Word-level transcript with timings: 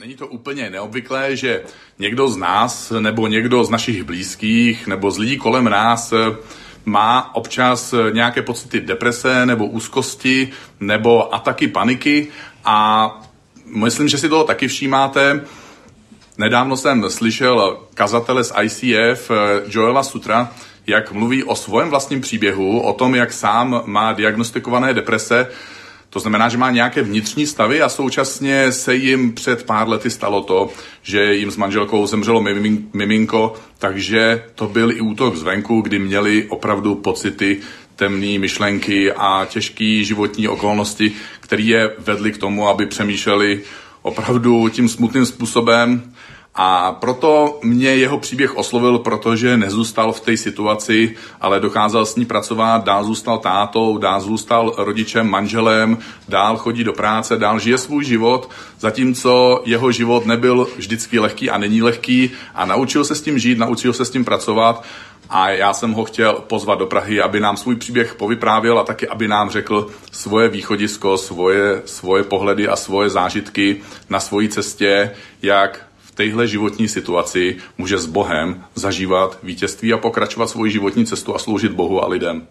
Není 0.00 0.14
to 0.14 0.26
úplně 0.26 0.70
neobvyklé, 0.70 1.36
že 1.36 1.62
někdo 1.98 2.28
z 2.28 2.36
nás, 2.36 2.92
nebo 3.00 3.26
někdo 3.26 3.64
z 3.64 3.70
našich 3.70 4.02
blízkých, 4.02 4.86
nebo 4.86 5.10
z 5.10 5.18
lidí 5.18 5.36
kolem 5.36 5.64
nás 5.64 6.14
má 6.84 7.34
občas 7.34 7.94
nějaké 8.12 8.42
pocity 8.42 8.80
deprese, 8.80 9.46
nebo 9.46 9.66
úzkosti, 9.66 10.48
nebo 10.80 11.34
ataky 11.34 11.68
paniky 11.68 12.28
a 12.64 13.10
myslím, 13.64 14.08
že 14.08 14.18
si 14.18 14.28
toho 14.28 14.44
taky 14.44 14.68
všímáte. 14.68 15.44
Nedávno 16.38 16.76
jsem 16.76 17.10
slyšel 17.10 17.80
kazatele 17.94 18.44
z 18.44 18.52
ICF, 18.62 19.30
eh, 19.30 19.62
Joela 19.66 20.02
Sutra, 20.02 20.52
jak 20.86 21.12
mluví 21.12 21.44
o 21.44 21.54
svém 21.54 21.90
vlastním 21.90 22.20
příběhu, 22.20 22.80
o 22.80 22.92
tom, 22.92 23.14
jak 23.14 23.32
sám 23.32 23.82
má 23.86 24.12
diagnostikované 24.12 24.94
deprese, 24.94 25.46
to 26.10 26.20
znamená, 26.20 26.48
že 26.48 26.58
má 26.58 26.70
nějaké 26.70 27.02
vnitřní 27.02 27.46
stavy 27.46 27.82
a 27.82 27.88
současně 27.88 28.72
se 28.72 28.94
jim 28.94 29.32
před 29.32 29.66
pár 29.66 29.88
lety 29.88 30.10
stalo 30.10 30.42
to, 30.42 30.68
že 31.02 31.34
jim 31.34 31.50
s 31.50 31.56
manželkou 31.56 32.06
zemřelo 32.06 32.44
miminko, 32.92 33.54
takže 33.78 34.44
to 34.54 34.66
byl 34.68 34.90
i 34.90 35.00
útok 35.00 35.36
zvenku, 35.36 35.80
kdy 35.80 35.98
měli 35.98 36.46
opravdu 36.48 36.94
pocity 36.94 37.60
temné 37.96 38.38
myšlenky 38.38 39.12
a 39.12 39.46
těžké 39.50 40.04
životní 40.04 40.48
okolnosti, 40.48 41.12
které 41.40 41.62
je 41.62 41.90
vedly 41.98 42.32
k 42.32 42.38
tomu, 42.38 42.68
aby 42.68 42.86
přemýšleli 42.86 43.60
opravdu 44.02 44.68
tím 44.68 44.88
smutným 44.88 45.26
způsobem 45.26 46.12
a 46.54 46.92
proto 46.92 47.58
mě 47.62 47.88
jeho 47.88 48.18
příběh 48.18 48.56
oslovil, 48.56 48.98
protože 48.98 49.56
nezůstal 49.56 50.12
v 50.12 50.20
té 50.20 50.36
situaci, 50.36 51.16
ale 51.40 51.60
dokázal 51.60 52.06
s 52.06 52.16
ní 52.16 52.24
pracovat, 52.24 52.84
dál 52.84 53.04
zůstal 53.04 53.38
tátou, 53.38 53.98
dál 53.98 54.20
zůstal 54.20 54.74
rodičem, 54.78 55.30
manželem, 55.30 55.98
dál 56.28 56.56
chodí 56.56 56.84
do 56.84 56.92
práce, 56.92 57.36
dál 57.36 57.58
žije 57.58 57.78
svůj 57.78 58.04
život, 58.04 58.50
zatímco 58.80 59.62
jeho 59.64 59.92
život 59.92 60.26
nebyl 60.26 60.68
vždycky 60.76 61.18
lehký 61.18 61.50
a 61.50 61.58
není 61.58 61.82
lehký 61.82 62.30
a 62.54 62.64
naučil 62.64 63.04
se 63.04 63.14
s 63.14 63.22
tím 63.22 63.38
žít, 63.38 63.58
naučil 63.58 63.92
se 63.92 64.04
s 64.04 64.10
tím 64.10 64.24
pracovat 64.24 64.84
a 65.30 65.50
já 65.50 65.72
jsem 65.72 65.92
ho 65.92 66.04
chtěl 66.04 66.32
pozvat 66.46 66.78
do 66.78 66.86
Prahy, 66.86 67.20
aby 67.20 67.40
nám 67.40 67.56
svůj 67.56 67.76
příběh 67.76 68.14
povyprávěl 68.14 68.78
a 68.78 68.84
taky, 68.84 69.08
aby 69.08 69.28
nám 69.28 69.50
řekl 69.50 69.86
svoje 70.12 70.48
východisko, 70.48 71.18
svoje, 71.18 71.82
svoje 71.84 72.22
pohledy 72.24 72.68
a 72.68 72.76
svoje 72.76 73.10
zážitky 73.10 73.80
na 74.08 74.20
svojí 74.20 74.48
cestě, 74.48 75.10
jak 75.42 75.89
téhle 76.14 76.46
životní 76.46 76.88
situaci 76.88 77.56
může 77.78 77.98
s 77.98 78.06
Bohem 78.06 78.64
zažívat 78.74 79.38
vítězství 79.42 79.92
a 79.92 79.98
pokračovat 79.98 80.50
svoji 80.50 80.72
životní 80.72 81.06
cestu 81.06 81.34
a 81.34 81.38
sloužit 81.38 81.72
Bohu 81.72 82.04
a 82.04 82.08
lidem. 82.08 82.46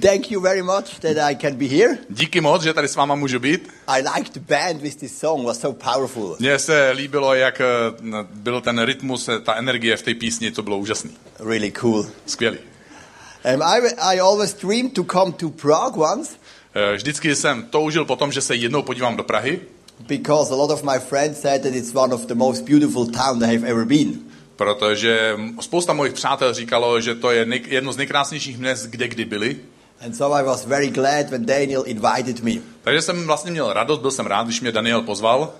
Thank 0.00 0.30
you 0.30 0.40
very 0.40 0.62
much 0.62 1.00
that 1.00 1.18
I 1.18 1.34
can 1.34 1.56
be 1.56 1.66
here. 1.66 1.98
Díky 2.10 2.40
moc, 2.40 2.62
že 2.62 2.74
tady 2.74 2.88
s 2.88 2.96
váma 2.96 3.14
můžu 3.14 3.38
být. 3.38 3.68
I 3.86 4.02
liked 4.02 4.34
the 4.34 4.40
band 4.40 4.82
with 4.82 4.96
this 4.96 5.18
song 5.18 5.46
was 5.46 5.60
so 5.60 5.92
powerful. 5.92 6.36
Mně 6.40 6.58
se 6.58 6.90
líbilo, 6.90 7.34
jak 7.34 7.60
eh, 7.60 7.64
byl 8.34 8.60
ten 8.60 8.82
rytmus, 8.82 9.28
eh, 9.28 9.38
ta 9.40 9.54
energie 9.54 9.96
v 9.96 10.02
té 10.02 10.14
písni, 10.14 10.50
to 10.50 10.62
bylo 10.62 10.78
úžasný. 10.78 11.10
Really 11.40 11.70
cool. 11.70 12.06
Skvělý. 12.26 12.58
Um, 13.44 13.62
I, 13.62 13.80
I 13.98 14.20
always 14.20 14.54
dreamed 14.54 14.94
to 14.94 15.04
come 15.04 15.32
to 15.32 15.50
Prague 15.50 15.96
once. 15.96 16.36
Uh, 16.76 16.94
vždycky 16.96 17.36
jsem 17.36 17.62
toužil 17.62 18.04
potom, 18.04 18.32
že 18.32 18.40
se 18.40 18.54
jednou 18.54 18.82
podívám 18.82 19.16
do 19.16 19.22
Prahy. 19.22 19.60
Because 20.08 20.52
a 20.52 20.56
lot 20.56 20.70
of 20.70 20.82
my 20.82 20.98
friends 20.98 21.40
said 21.40 21.62
that 21.62 21.74
it's 21.74 21.94
one 21.94 22.14
of 22.14 22.26
the 22.26 22.34
most 22.34 22.64
beautiful 22.64 23.06
towns 23.06 23.38
they 23.38 23.56
have 23.56 23.68
ever 23.70 23.84
been. 23.84 24.20
Protože 24.56 25.36
spousta 25.60 25.92
mojich 25.92 26.14
přátel 26.14 26.54
říkalo, 26.54 27.00
že 27.00 27.14
to 27.14 27.30
je 27.30 27.46
jedno 27.66 27.92
z 27.92 27.96
nejkrásnějších 27.96 28.58
měst, 28.58 28.86
kde 28.86 29.08
kdy 29.08 29.24
byli. 29.24 29.56
And 30.00 30.14
so 30.14 30.36
I 30.36 30.42
was 30.42 30.64
very 30.64 30.88
glad 30.88 31.30
when 31.30 31.46
Daniel 31.46 31.84
invited 31.86 32.40
me. 32.40 32.52
Takže 32.82 33.02
jsem 33.02 33.26
vlastně 33.26 33.50
měl 33.50 33.72
radost, 33.72 34.00
byl 34.00 34.10
jsem 34.10 34.26
rád, 34.26 34.46
když 34.46 34.60
mě 34.60 34.72
Daniel 34.72 35.02
pozval. 35.02 35.52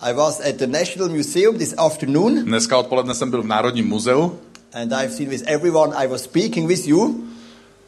I 0.00 0.12
was 0.12 0.40
at 0.40 0.54
the 0.54 0.66
National 0.66 1.08
Museum 1.08 1.58
this 1.58 1.74
afternoon. 1.76 2.44
Dneska 2.44 2.78
odpoledne 2.78 3.14
jsem 3.14 3.30
byl 3.30 3.42
v 3.42 3.46
Národním 3.46 3.88
muzeu. 3.88 4.38
And 4.72 4.92
I've 4.92 5.10
seen 5.10 5.28
with 5.28 5.42
everyone 5.46 5.96
I 5.96 6.06
was 6.06 6.22
speaking 6.22 6.68
with 6.68 6.86
you. 6.86 7.27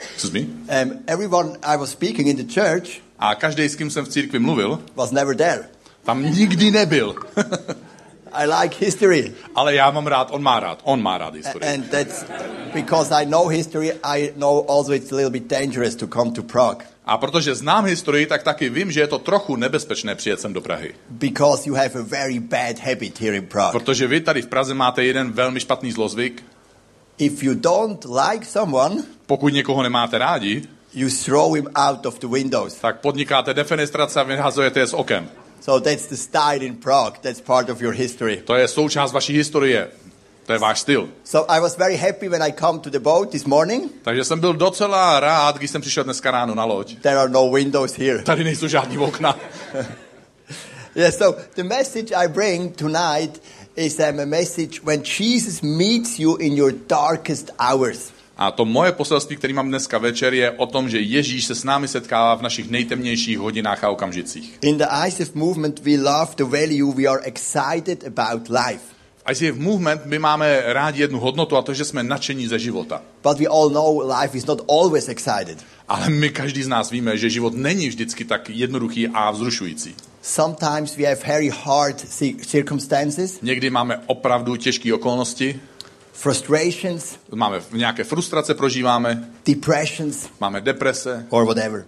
Excuse 0.00 0.33
me? 0.33 0.41
Um, 0.69 0.99
everyone 1.06 1.56
I 1.62 1.77
was 1.77 1.91
speaking 1.91 2.28
in 2.28 2.37
the 2.37 2.55
church. 2.55 3.03
A 3.19 3.34
každý, 3.34 3.69
s 3.69 3.77
kým 3.77 3.91
jsem 3.91 4.05
v 4.05 4.09
církvi 4.09 4.38
mluvil, 4.38 4.83
was 4.97 5.11
never 5.11 5.37
there. 5.37 5.69
Tam 6.05 6.22
nikdy 6.22 6.71
nebyl. 6.71 7.15
I 8.33 8.47
like 8.47 8.77
history. 8.84 9.33
Ale 9.55 9.75
já 9.75 9.91
mám 9.91 10.06
rád, 10.06 10.28
on 10.31 10.43
má 10.43 10.61
rád, 10.61 10.81
on 10.84 11.03
má 11.03 11.19
rád 11.19 11.34
historii. 11.34 11.75
And 11.75 11.91
that's 11.91 12.25
because 12.75 13.15
I 13.22 13.27
know 13.27 13.49
history, 13.49 13.93
I 14.05 14.33
know 14.37 14.65
also 14.69 14.93
it's 14.93 15.12
a 15.12 15.16
little 15.16 15.31
bit 15.31 15.49
dangerous 15.49 15.94
to 15.94 16.06
come 16.06 16.31
to 16.31 16.43
Prague. 16.43 16.84
A 17.06 17.19
protože 17.19 17.55
znám 17.55 17.84
historii, 17.84 18.27
tak 18.27 18.43
taky 18.43 18.69
vím, 18.69 18.93
že 18.93 19.00
je 19.00 19.06
to 19.06 19.19
trochu 19.19 19.56
nebezpečné 19.56 20.15
přijet 20.15 20.41
sem 20.41 20.53
do 20.53 20.61
Prahy. 20.61 20.94
Because 21.09 21.69
you 21.69 21.75
have 21.75 22.00
a 22.00 22.03
very 22.03 22.41
bad 22.41 22.78
habit 22.78 23.21
here 23.21 23.37
in 23.37 23.47
Prague. 23.47 23.72
Protože 23.72 24.06
vy 24.06 24.21
tady 24.21 24.43
v 24.43 24.47
Praze 24.47 24.75
máte 24.75 25.05
jeden 25.05 25.32
velmi 25.32 25.61
špatný 25.61 25.93
zlozvyk. 25.93 26.43
If 27.20 27.42
you 27.42 27.54
don't 27.54 28.04
like 28.04 28.47
someone, 28.47 29.03
pokud 29.26 29.53
někoho 29.53 29.82
nemáte 29.82 30.19
rádi, 30.19 30.62
you 30.94 31.08
throw 31.25 31.54
him 31.54 31.69
out 31.75 32.06
of 32.06 32.19
the 32.19 32.26
windows. 32.26 32.75
Tak 32.75 33.00
podnikáte 33.00 33.54
defenestrace 33.54 34.20
a 34.20 34.22
vyhazujete 34.22 34.81
je 34.81 34.86
z 34.86 34.94
okem. 34.94 35.28
So 35.60 35.91
that's 35.91 36.06
the 36.06 36.16
style 36.16 36.64
in 36.64 36.76
Prague. 36.76 37.19
That's 37.20 37.41
part 37.41 37.70
of 37.70 37.81
your 37.81 37.94
history. 37.94 38.36
To 38.36 38.54
je 38.54 38.69
součást 38.69 39.12
vaší 39.12 39.32
historie. 39.32 39.88
To 40.47 40.53
je 40.53 40.58
váš 40.58 40.81
styl. 40.81 41.08
So 41.25 41.53
I 41.53 41.60
was 41.60 41.76
very 41.76 41.97
happy 41.97 42.28
when 42.28 42.42
I 42.42 42.53
come 42.53 42.78
to 42.78 42.91
the 42.91 42.98
boat 42.98 43.31
this 43.31 43.44
morning. 43.44 43.92
Takže 44.02 44.25
jsem 44.25 44.41
byl 44.41 44.52
docela 44.52 45.20
rád, 45.20 45.56
když 45.56 45.70
jsem 45.70 45.81
přišel 45.81 46.04
dneska 46.04 46.31
ráno 46.31 46.54
na 46.54 46.64
loď. 46.64 46.97
There 47.02 47.16
are 47.16 47.28
no 47.28 47.50
windows 47.50 47.98
here. 47.98 48.22
Tady 48.22 48.44
nejsou 48.44 48.69
žádný 48.69 48.98
okna. 48.98 49.37
yeah, 51.00 51.11
so 51.11 51.37
the 51.55 51.65
message 51.65 52.12
I 52.12 52.28
bring 52.28 52.72
tonight 52.72 53.41
is 53.77 54.00
um, 54.00 54.21
a 54.21 54.27
message 54.27 54.83
when 54.84 55.03
Jesus 55.03 55.62
meets 55.62 56.19
you 56.19 56.37
in 56.37 56.56
your 56.56 56.72
darkest 56.72 57.50
hours. 57.59 58.12
A 58.37 58.50
to 58.50 58.65
moje 58.65 58.93
poselství, 58.93 59.37
který 59.37 59.53
mám 59.53 59.69
dneska 59.69 59.99
večer, 59.99 60.34
je 60.34 60.50
o 60.50 60.66
tom, 60.66 60.88
že 60.88 61.00
Ježíš 61.00 61.44
se 61.44 61.55
s 61.55 61.65
námi 61.65 61.88
setkává 61.88 62.34
v 62.34 62.43
našich 62.43 62.71
nejtemnějších 62.71 63.38
hodinách 63.38 63.84
a 63.84 63.91
okamžicích. 63.91 64.59
In 64.62 64.78
the 64.78 64.87
ICF 65.06 65.34
movement 65.34 65.81
we 65.84 65.97
love 65.97 66.34
the 66.37 66.44
value 66.44 66.93
we 66.93 67.06
are 67.06 67.21
excited 67.25 68.05
about 68.06 68.49
life. 68.49 68.81
V 69.27 69.32
ICF 69.32 69.59
movement 69.59 70.06
my 70.06 70.19
máme 70.19 70.62
rádi 70.67 71.00
jednu 71.00 71.21
hodnotu 71.21 71.56
a 71.56 71.62
to, 71.62 71.75
že 71.75 71.84
jsme 71.84 72.03
nadšení 72.03 72.47
ze 72.47 72.59
života. 72.59 73.03
But 73.22 73.38
we 73.38 73.47
all 73.47 73.71
know 73.71 74.12
life 74.21 74.38
is 74.38 74.47
not 74.47 74.62
always 74.69 75.09
excited. 75.09 75.59
Ale 75.88 76.11
my 76.11 76.31
každý 76.31 76.62
z 76.62 76.69
nás 76.69 76.91
víme, 76.91 77.19
že 77.19 77.31
život 77.31 77.55
není 77.55 77.88
vždycky 77.88 78.25
tak 78.25 78.50
jednoduchý 78.50 79.09
a 79.09 79.31
vzrušující. 79.31 79.94
Sometimes 80.22 80.97
we 80.97 81.04
have 81.04 81.20
very 81.26 81.48
hard 81.48 82.00
circumstances. 82.47 83.38
Někdy 83.42 83.70
máme 83.70 84.03
opravdu 84.06 84.56
těžké 84.56 84.94
okolnosti. 84.94 85.60
Frustrations. 86.12 87.16
Máme 87.34 87.60
nějaké 87.72 88.04
frustrace 88.04 88.54
prožíváme. 88.54 89.31
Depressions. 89.47 90.28
Máme 90.41 90.60
deprese. 90.60 91.26
Or 91.31 91.44
whatever. 91.44 91.84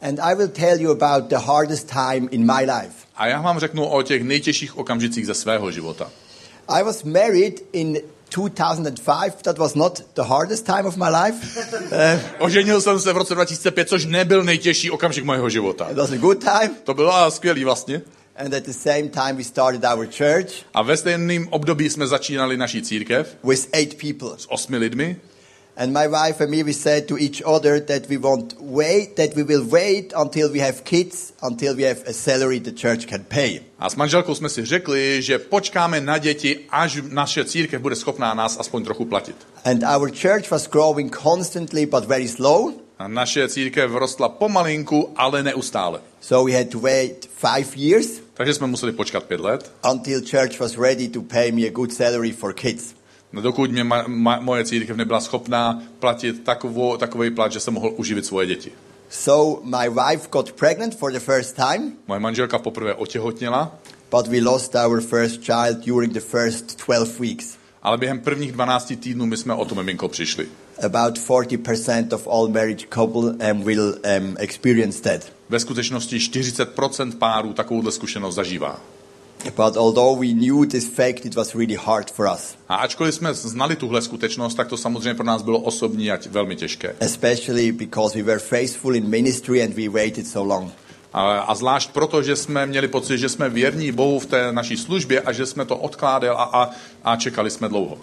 And 0.00 0.20
I 0.20 0.34
will 0.34 0.48
tell 0.48 0.80
you 0.80 0.90
about 0.90 1.30
the 1.30 1.38
hardest 1.38 1.90
time 1.90 2.28
in 2.30 2.46
my 2.46 2.60
life. 2.60 3.06
A 3.16 3.26
já 3.26 3.40
vám 3.40 3.58
řeknu 3.58 3.86
o 3.86 4.02
těch 4.02 4.22
nejtěžších 4.22 4.78
okamžicích 4.78 5.26
ze 5.26 5.34
svého 5.34 5.70
života. 5.70 6.10
I 6.68 6.82
was 6.82 7.02
married 7.02 7.64
in 7.72 7.98
2005, 8.36 9.42
that 9.42 9.58
was 9.58 9.74
not 9.74 10.00
the 10.14 10.22
hardest 10.22 10.66
time 10.66 10.86
of 10.86 10.96
my 10.96 11.08
life. 11.24 11.58
Uh, 11.92 12.20
Oženil 12.38 12.80
jsem 12.80 13.00
se 13.00 13.12
v 13.12 13.16
roce 13.16 13.34
2005, 13.34 13.88
což 13.88 14.06
nebyl 14.06 14.44
nejtěžší 14.44 14.90
okamžik 14.90 15.24
mého 15.24 15.50
života. 15.50 15.88
It 15.90 15.96
was 15.96 16.10
a 16.12 16.16
good 16.16 16.44
time. 16.44 16.76
To 16.84 16.94
bylo 16.94 17.30
skvělý 17.30 17.64
vlastně. 17.64 18.02
And 18.36 18.54
at 18.54 18.64
the 18.64 18.72
same 18.72 19.02
time 19.08 19.36
we 19.36 19.44
started 19.44 19.84
our 19.94 20.06
church. 20.06 20.52
A 20.74 20.82
ve 20.82 20.96
stejném 20.96 21.48
období 21.50 21.90
jsme 21.90 22.06
začínali 22.06 22.56
naší 22.56 22.82
církev. 22.82 23.36
With 23.44 23.68
eight 23.72 23.94
people. 24.00 24.38
S 24.38 24.46
osmi 24.50 24.76
lidmi. 24.76 25.16
And 25.76 25.92
my 25.92 26.06
wife 26.06 26.40
and 26.40 26.50
me, 26.50 26.62
we 26.62 26.72
said 26.72 27.08
to 27.08 27.16
each 27.16 27.42
other 27.46 27.80
that 27.80 28.06
we 28.08 28.18
won't 28.18 28.54
wait, 28.60 29.16
that 29.16 29.34
we 29.34 29.42
will 29.42 29.64
wait 29.64 30.12
until 30.14 30.52
we 30.52 30.60
have 30.60 30.84
kids, 30.84 31.32
until 31.42 31.74
we 31.74 31.82
have 31.84 32.02
a 32.06 32.12
salary 32.12 32.60
the 32.60 32.72
church 32.72 33.06
can 33.06 33.24
pay. 33.24 33.60
A 33.78 33.90
s 33.90 33.96
manželkou 33.96 34.34
jsme 34.34 34.48
si 34.48 34.64
řekli, 34.64 35.22
že 35.22 35.38
počkáme 35.38 36.00
na 36.00 36.18
děti, 36.18 36.58
až 36.70 36.98
naše 37.08 37.44
církev 37.44 37.80
bude 37.80 37.96
schopná 37.96 38.34
nás 38.34 38.56
aspoň 38.60 38.84
trochu 38.84 39.04
platit. 39.04 39.36
And 39.64 39.82
our 39.96 40.10
church 40.10 40.50
was 40.50 40.66
growing 40.68 41.16
constantly 41.22 41.86
but 41.86 42.04
very 42.04 42.28
slow. 42.28 42.72
A 42.98 43.08
naše 43.08 43.48
církev 43.48 43.90
rostla 43.90 44.28
pomalinku, 44.28 45.12
ale 45.16 45.42
neustále. 45.42 46.00
So 46.20 46.50
we 46.50 46.58
had 46.58 46.68
to 46.68 46.78
wait 46.78 47.28
five 47.36 47.76
years. 47.76 48.20
Takže 48.34 48.54
jsme 48.54 48.66
museli 48.66 48.92
počkat 48.92 49.24
pět 49.24 49.40
let. 49.40 49.72
Until 49.90 50.20
church 50.20 50.60
was 50.60 50.78
ready 50.78 51.08
to 51.08 51.22
pay 51.22 51.52
me 51.52 51.62
a 51.66 51.70
good 51.70 51.92
salary 51.92 52.32
for 52.32 52.52
kids. 52.54 52.94
No 53.32 53.42
dokud 53.42 53.70
mě 53.70 53.84
ma, 53.84 54.04
ma, 54.06 54.40
moje 54.40 54.64
církev 54.64 54.96
nebyla 54.96 55.20
schopná 55.20 55.82
platit 55.98 56.44
takovou, 56.44 56.96
takový 56.96 57.30
plat, 57.30 57.52
že 57.52 57.60
jsem 57.60 57.74
mohl 57.74 57.92
uživit 57.96 58.26
svoje 58.26 58.46
děti. 58.46 58.72
So 59.10 59.62
my 59.64 59.88
wife 59.90 60.28
got 60.32 60.52
pregnant 60.52 60.98
for 60.98 61.12
the 61.12 61.20
first 61.20 61.56
time. 61.56 61.92
Moje 62.08 62.20
manželka 62.20 62.58
poprvé 62.58 62.94
otěhotněla. 62.94 63.78
But 64.10 64.26
we 64.26 64.40
lost 64.40 64.74
our 64.86 65.00
first 65.00 65.40
child 65.44 65.86
during 65.86 66.12
the 66.12 66.20
first 66.20 66.84
12 66.86 67.18
weeks. 67.18 67.56
Ale 67.82 67.98
během 67.98 68.20
prvních 68.20 68.52
12 68.52 68.92
týdnů 69.00 69.26
my 69.26 69.36
jsme 69.36 69.54
o 69.54 69.64
to 69.64 69.74
miminko 69.74 70.08
přišli. 70.08 70.48
about 70.82 71.18
40% 71.18 72.12
of 72.12 72.26
all 72.26 72.48
married 72.48 72.90
couple 72.90 73.34
um, 73.34 73.62
will 73.62 73.98
um, 74.04 74.36
experience 74.38 75.00
that. 75.02 75.32
Ve 75.48 75.60
skutečnosti 75.60 76.18
40% 76.18 77.18
párů 77.18 77.52
takovouhle 77.52 77.92
zkušenost 77.92 78.34
zažívá. 78.34 78.80
But 79.44 79.76
although 79.76 80.20
we 80.20 80.26
knew 80.32 80.66
this 80.66 80.88
fact, 80.88 81.26
it 81.26 81.36
was 81.36 81.54
really 81.54 81.74
hard 81.74 82.10
for 82.10 82.26
us, 82.34 82.54
A 82.68 82.74
ačkoliv 82.76 83.14
jsme 83.14 83.34
znali 83.34 83.76
tuhle 83.76 84.02
skutečnost, 84.02 84.54
tak 84.54 84.68
to 84.68 84.76
samozřejmě 84.76 85.14
pro 85.14 85.24
nás 85.26 85.42
bylo 85.42 85.58
osobní 85.60 86.10
a 86.12 86.18
velmi 86.30 86.56
těžké. 86.56 86.94
especially 87.00 87.72
because 87.72 88.14
we 88.18 88.22
were 88.22 88.38
faithful 88.38 88.94
in 88.96 89.08
ministry 89.08 89.62
and 89.62 89.74
we 89.74 89.88
waited 89.88 90.26
so 90.26 90.54
long. 90.54 90.72
A, 91.12 91.38
a 91.40 91.54
zvlášť 91.54 91.90
proto, 91.90 92.22
že 92.22 92.36
jsme 92.36 92.66
měli 92.66 92.88
pocit, 92.88 93.18
že 93.18 93.28
jsme 93.28 93.48
věrní 93.48 93.92
Bohu 93.92 94.18
v 94.18 94.26
té 94.26 94.52
naší 94.52 94.76
službě 94.76 95.20
a 95.20 95.32
že 95.32 95.46
jsme 95.46 95.64
to 95.64 95.76
odkládali 95.76 96.28
a, 96.28 96.42
a, 96.42 96.70
a 97.04 97.16
čekali 97.16 97.50
jsme 97.50 97.68
dlouho. 97.68 97.98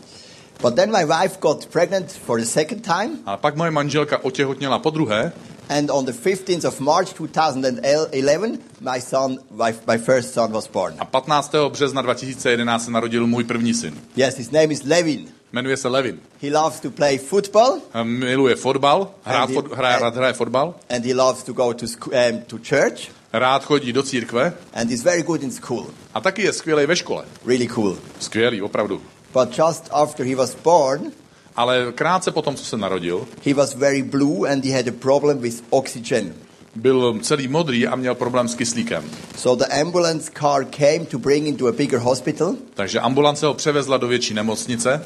But 0.61 0.75
then 0.75 0.91
my 0.91 1.05
wife 1.05 1.37
got 1.41 1.65
pregnant 1.65 2.11
for 2.11 2.39
the 2.39 2.45
second 2.45 2.85
time, 2.85 3.09
A 3.25 3.37
pak 3.37 3.55
moje 3.55 3.71
manželka 3.71 4.23
otěhotněla 4.23 4.79
po 4.79 4.89
druhé 4.89 5.31
and 5.69 5.89
on 5.91 6.05
the 6.05 6.11
15th 6.11 6.65
of 6.67 6.79
March 6.79 7.13
2011, 7.13 8.59
my 8.81 8.99
son, 9.01 9.37
my, 9.51 9.73
my 9.87 9.97
first 9.97 10.33
son 10.33 10.51
was 10.51 10.67
born. 10.67 10.93
a 10.99 11.05
15. 11.05 11.51
března 11.69 12.01
2011 12.01 12.85
se 12.85 12.91
narodil 12.91 13.27
můj 13.27 13.43
první 13.43 13.73
syn. 13.73 13.97
Yes, 14.15 14.35
his 14.37 14.51
name 14.51 14.65
is 14.73 14.83
Levin. 14.83 15.27
Jmenuje 15.53 15.77
se 15.77 15.87
Levin. 15.87 16.19
He 16.41 16.51
loves 16.51 16.79
to 16.79 16.91
play 16.91 17.17
football, 17.17 17.79
Miluje 18.03 18.55
fotbal, 18.55 19.11
Andy- 19.25 19.53
fot, 19.53 19.73
hraje, 19.73 19.99
rád 19.99 20.15
hraje 20.15 20.33
fotbal, 20.33 20.75
and 20.89 21.05
he 21.05 21.13
loves 21.15 21.43
to 21.43 21.53
go 21.53 21.73
to, 21.73 21.85
um, 21.85 22.41
to 22.47 22.57
church, 22.57 23.11
rád 23.33 23.63
chodí 23.65 23.93
do 23.93 24.03
církve 24.03 24.53
and 24.73 24.89
he's 24.89 25.03
very 25.03 25.23
good 25.23 25.43
in 25.43 25.51
school. 25.51 25.87
a 26.13 26.21
taky 26.21 26.41
je 26.41 26.53
skvělý 26.53 26.85
ve 26.85 26.95
škole. 26.95 27.25
Really 27.45 27.67
cool. 27.67 27.97
Skvělý, 28.19 28.61
opravdu. 28.61 29.01
But 29.33 29.57
just 29.57 29.89
after 29.91 30.25
he 30.25 30.35
was 30.35 30.55
born, 30.63 31.11
Ale 31.59 31.91
krátce 31.91 32.31
po 32.31 32.41
tom, 32.41 32.55
co 32.55 32.65
se 32.65 32.77
narodil, 32.77 33.27
he 33.45 33.53
was 33.53 33.73
very 33.73 34.01
blue 34.01 34.51
and 34.51 34.65
he 34.65 34.71
had 34.71 34.87
a 34.87 34.91
problem 34.91 35.37
with 35.37 35.63
oxygen. 35.69 36.33
byl 36.75 37.19
celý 37.21 37.47
modrý 37.47 37.87
a 37.87 37.95
měl 37.95 38.15
problém 38.15 38.47
s 38.47 38.55
kyslíkem. 38.55 39.03
So 39.37 39.65
the 39.65 39.81
ambulance 39.81 40.31
car 40.39 40.65
came 40.65 41.05
to 41.05 41.19
bring 41.19 41.45
him 41.45 41.55
to 41.55 41.67
a 41.67 41.71
bigger 41.71 41.99
hospital, 41.99 42.55
Takže 42.73 42.99
ambulance 42.99 43.45
ho 43.45 43.53
převezla 43.53 43.97
do 43.97 44.07
větší 44.07 44.33
nemocnice 44.33 45.05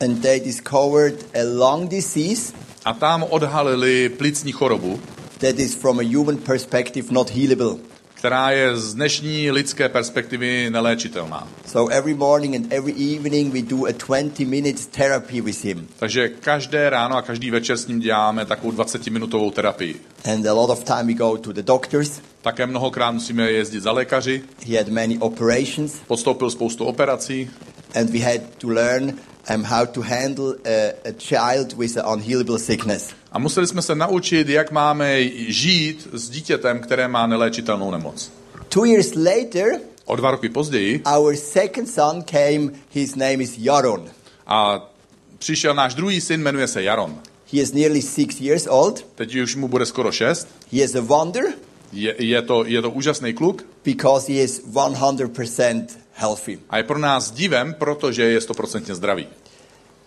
and 0.00 0.22
they 0.22 0.40
discovered 0.40 1.14
a 1.34 1.70
lung 1.70 1.90
disease 1.90 2.52
a 2.84 2.92
tam 2.94 3.24
odhalili 3.30 4.08
plicní 4.08 4.52
chorobu, 4.52 5.00
that 5.38 5.58
is, 5.58 5.74
from 5.74 6.00
a 6.00 6.02
human 6.02 6.36
perspective, 6.36 7.06
not 7.10 7.30
healable. 7.30 7.76
Která 8.24 8.50
je 8.50 8.76
z 8.76 8.94
dnešní 8.94 9.50
lidské 9.50 9.88
perspektivy 9.88 10.70
neléčitelná. 10.70 11.48
So 11.66 11.94
every 11.94 12.14
morning 12.14 12.56
and 12.56 12.72
every 12.72 13.16
evening 13.16 13.52
we 13.52 13.62
do 13.62 13.84
a 13.86 13.92
20 13.92 14.38
minutes 14.38 14.86
therapy 14.86 15.40
with 15.40 15.64
him. 15.64 15.88
Takže 15.98 16.28
každé 16.28 16.90
ráno 16.90 17.16
a 17.16 17.22
každý 17.22 17.50
večer 17.50 17.76
s 17.76 17.86
ním 17.86 18.00
děláme 18.00 18.46
takovou 18.46 18.72
20-minutovou 18.72 19.50
terapii. 19.50 20.00
And 20.32 20.46
a 20.46 20.52
lot 20.52 20.70
of 20.70 20.84
time 20.84 21.06
we 21.06 21.14
go 21.14 21.36
to 21.36 21.52
the 21.52 21.62
doctors. 21.62 22.20
Také 22.42 22.66
mnohokrát 22.66 23.10
musíme 23.10 23.50
jezdit 23.50 23.80
za 23.80 23.92
lékaři, 23.92 24.42
He 24.66 24.78
had 24.78 24.88
many 24.88 25.18
operations, 25.18 25.94
podstoupil 26.06 26.50
spoustu 26.50 26.84
operací 26.84 27.50
and 27.94 28.10
we 28.10 28.18
had 28.20 28.40
to 28.58 28.68
learn 28.68 29.18
um, 29.50 29.64
how 29.64 29.86
to 29.86 30.00
handle 30.02 30.54
a, 30.66 30.92
a 31.04 31.12
child 31.12 31.72
with 31.78 31.96
an 31.96 32.04
unhealable 32.18 32.58
sickness. 32.58 33.10
a 33.32 33.38
museli 33.38 33.66
jsme 33.66 33.82
se 33.82 33.94
naučit, 33.94 34.48
jak 34.48 34.70
máme 34.70 35.24
žít 35.48 36.08
s 36.12 36.30
dítětem, 36.30 36.78
které 36.80 37.08
má 37.08 37.26
neléčitelnou 37.26 37.90
nemoc. 37.90 38.30
Two 38.68 38.84
years 38.84 39.14
later, 39.14 39.80
O 40.06 40.16
dva 40.16 40.30
roky 40.30 40.48
později 40.48 41.02
our 41.16 41.36
second 41.36 41.88
son 41.90 42.22
came. 42.22 42.70
His 42.90 43.14
name 43.14 43.34
is 43.42 43.54
Yaron. 43.58 44.10
a 44.46 44.90
přišel 45.38 45.74
náš 45.74 45.94
druhý 45.94 46.20
syn, 46.20 46.42
jmenuje 46.42 46.66
se 46.68 46.82
Jaron. 46.82 47.18
He 47.52 47.60
is 47.60 47.72
nearly 47.72 48.02
six 48.02 48.40
years 48.40 48.66
old. 48.70 49.06
Teď 49.14 49.34
už 49.36 49.56
mu 49.56 49.68
bude 49.68 49.86
skoro 49.86 50.12
šest. 50.12 50.48
He 50.72 50.78
is 50.84 50.94
a 50.94 51.00
wonder 51.00 51.44
Je, 51.92 52.14
je, 52.18 52.42
to, 52.42 52.64
je 52.66 52.82
to 52.82 52.90
úžasný 52.90 53.32
kluk 53.34 53.62
because 53.84 54.32
he 54.32 54.38
is 54.38 54.62
100% 54.72 55.86
healthy. 56.14 56.58
a 56.70 56.76
je 56.76 56.82
pro 56.82 56.98
nás 56.98 57.30
divem, 57.30 57.74
protože 57.74 58.22
je 58.22 58.40
stoprocentně 58.40 58.94
zdravý. 58.94 59.26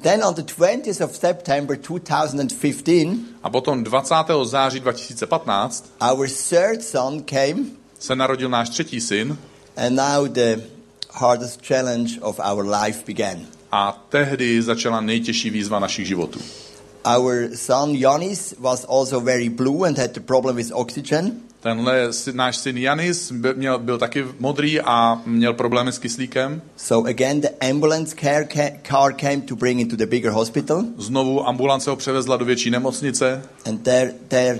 Then 0.01 0.23
on 0.23 0.33
the 0.33 0.41
20th 0.41 1.03
of 1.05 1.15
September 1.17 1.77
2015, 1.77 3.21
A 3.43 3.49
potom 3.49 3.83
20. 3.83 4.15
září 4.43 4.79
2015 4.79 5.91
our 6.11 6.27
third 6.49 6.83
son 6.83 7.23
came, 7.23 7.65
se 7.99 8.15
narodil 8.15 8.49
náš 8.49 8.69
třetí 8.69 9.01
syn 9.01 9.37
and 9.77 9.95
now 9.95 10.27
the 10.27 10.61
hardest 11.11 11.65
challenge 11.65 12.19
of 12.21 12.39
our 12.51 12.69
life 12.83 13.03
began. 13.07 13.37
a 13.71 14.05
tehdy 14.09 14.61
začala 14.61 15.01
nejtěžší 15.01 15.49
výzva 15.49 15.79
našich 15.79 16.07
životů. 16.07 16.39
Our 17.17 17.49
son 17.55 17.95
Yanis 17.95 18.55
was 18.59 18.85
also 18.89 19.19
very 19.19 19.49
blue 19.49 19.87
and 19.87 19.97
had 19.97 20.11
the 20.11 20.19
problem 20.19 20.55
with 20.55 20.71
oxygen. 20.73 21.31
Tenhle 21.59 22.09
náš 22.33 22.57
syn 22.57 22.77
Janis 22.77 23.31
byl, 23.31 23.53
měl, 23.53 23.79
byl 23.79 23.97
taky 23.97 24.25
modrý 24.39 24.81
a 24.81 25.21
měl 25.25 25.53
problémy 25.53 25.91
s 25.91 25.99
kyslíkem. 25.99 26.61
So 26.77 27.09
again, 27.09 27.41
the 27.41 27.47
ambulance 27.69 28.15
car, 28.15 28.43
ca- 28.43 28.71
car 28.87 29.13
came 29.13 29.41
to 29.41 29.55
bring 29.55 29.79
him 29.79 29.89
to 29.89 29.95
the 29.95 30.05
bigger 30.05 30.31
hospital, 30.31 30.83
Znovu 30.97 31.47
ambulance 31.47 31.89
ho 31.89 31.95
převezla 31.95 32.37
do 32.37 32.45
větší 32.45 32.69
nemocnice 32.69 33.41
and 33.65 33.77
there, 33.83 34.13
there 34.27 34.59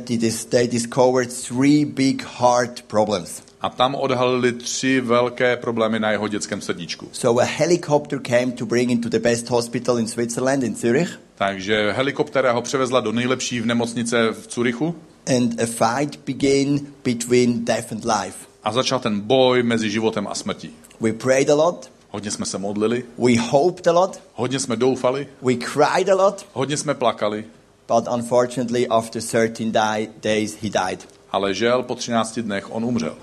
they 0.49 0.67
discovered 0.67 1.29
three 1.47 1.85
big 1.85 2.23
heart 2.39 2.81
problems. 2.81 3.41
a 3.61 3.69
tam 3.69 3.95
odhalili 3.95 4.51
tři 4.53 5.01
velké 5.01 5.57
problémy 5.57 5.99
na 5.99 6.11
jeho 6.11 6.27
dětském 6.27 6.61
srdíčku. 6.61 7.07
So 7.11 7.43
a 7.43 7.45
helicopter 7.45 8.19
came 8.19 8.51
to 8.51 8.65
bring 8.65 8.89
him 8.89 9.01
to 9.01 9.09
the 9.09 9.19
best 9.19 9.49
hospital 9.49 9.99
in 9.99 10.07
Switzerland, 10.07 10.63
in 10.63 10.75
Zurich, 10.75 11.19
Takže 11.35 11.91
helikoptéra 11.91 12.51
ho 12.51 12.61
převezla 12.61 12.99
do 12.99 13.11
nejlepší 13.11 13.59
v 13.61 13.65
nemocnice 13.65 14.27
v 14.31 14.47
Curychu 14.47 14.95
and 15.27 15.61
a 15.61 15.65
fight 15.65 16.19
began 16.25 16.79
between 17.03 17.65
death 17.65 17.91
and 17.91 18.05
life. 18.05 18.37
a 18.63 18.71
začal 18.71 18.99
ten 18.99 19.19
boj 19.19 19.63
mezi 19.63 19.89
životem 19.89 20.27
a 20.27 20.35
smrtí. 20.35 20.69
We 20.99 21.13
prayed 21.13 21.49
a 21.49 21.55
lot, 21.55 21.91
Hodně 22.11 22.31
jsme 22.31 22.45
se 22.45 22.57
modlili, 22.57 23.03
we 23.17 23.39
hoped 23.49 23.87
a 23.87 23.91
lot, 23.91 24.19
hodně 24.33 24.59
jsme 24.59 24.75
doufali, 24.75 25.27
we 25.41 25.53
cried 25.55 26.09
a 26.09 26.15
lot, 26.15 26.45
hodně 26.53 26.77
jsme 26.77 26.93
plakali, 26.93 27.45
but 27.87 28.07
unfortunately, 28.13 28.87
after 28.87 29.21
13 29.21 29.71
di- 29.71 30.09
days, 30.23 30.55
he 30.61 30.69
died. 30.69 31.07
ale 31.31 31.53
žel 31.53 31.83
po 31.83 31.95
13 31.95 32.39
dnech 32.41 32.75
on 32.75 32.85
umřel. 32.85 33.15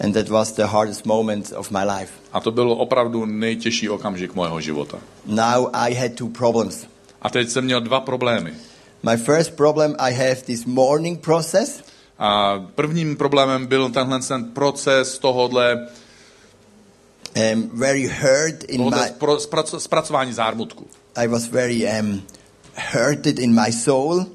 And 0.00 0.12
that 0.12 0.28
was 0.28 0.52
the 0.52 0.62
hardest 0.66 1.06
moment 1.06 1.52
of 1.56 1.70
my 1.70 1.78
life. 1.98 2.12
A 2.32 2.40
to 2.40 2.50
byl 2.50 2.72
opravdu 2.72 3.24
nejtěžší 3.26 3.88
okamžik 3.88 4.34
mého 4.34 4.60
života. 4.60 4.98
Now 5.26 5.68
I 5.72 5.94
had 5.94 6.12
two 6.14 6.28
problems. 6.28 6.86
A 7.22 7.30
teď 7.30 7.48
jsem 7.48 7.64
měl 7.64 7.80
dva 7.80 8.00
problémy. 8.00 8.54
My 9.02 9.16
first 9.16 9.56
problem, 9.56 9.96
I 9.98 10.12
have 10.12 10.42
this 10.42 10.64
mourning 10.64 11.20
process. 11.20 11.82
A 12.18 12.58
prvním 12.74 13.16
problémem 13.16 13.66
byl 13.66 13.90
tenhle 13.90 14.20
ten 14.20 14.44
proces 14.44 15.18
tohohle, 15.18 15.88
um, 17.52 17.70
very 17.72 18.06
hurt 18.06 18.64
in 18.64 18.84
my 18.84 19.08
spro, 19.08 19.40
zprac, 19.40 19.74
zpracování 19.78 20.32
zármutku. 20.32 20.86
I 21.16 21.26
was 21.28 21.46
very 21.46 21.88
um, 22.00 22.22
hurted 22.92 23.38
in 23.38 23.54
my 23.64 23.72
soul. 23.72 24.26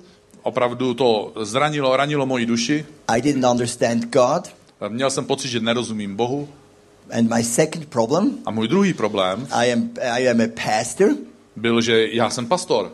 Opravdu 0.43 0.93
to 0.93 1.33
zranilo, 1.41 1.97
ranilo 1.97 2.25
moji 2.25 2.45
duši. 2.45 2.85
I 3.07 3.21
didn't 3.21 3.45
understand 3.45 4.05
God. 4.13 4.55
Měl 4.89 5.09
jsem 5.09 5.25
pocit, 5.25 5.47
že 5.47 5.59
nerozumím 5.59 6.15
Bohu. 6.15 6.49
And 7.11 7.29
my 7.35 7.43
second 7.43 7.85
problem, 7.85 8.37
A 8.45 8.51
můj 8.51 8.67
druhý 8.67 8.93
problém 8.93 9.47
I 9.51 9.73
am 9.73 9.89
I 10.01 10.29
am 10.29 10.41
a 10.41 10.47
pastor, 10.65 11.09
byl, 11.55 11.81
že 11.81 12.07
já 12.07 12.29
jsem 12.29 12.47
pastor. 12.47 12.91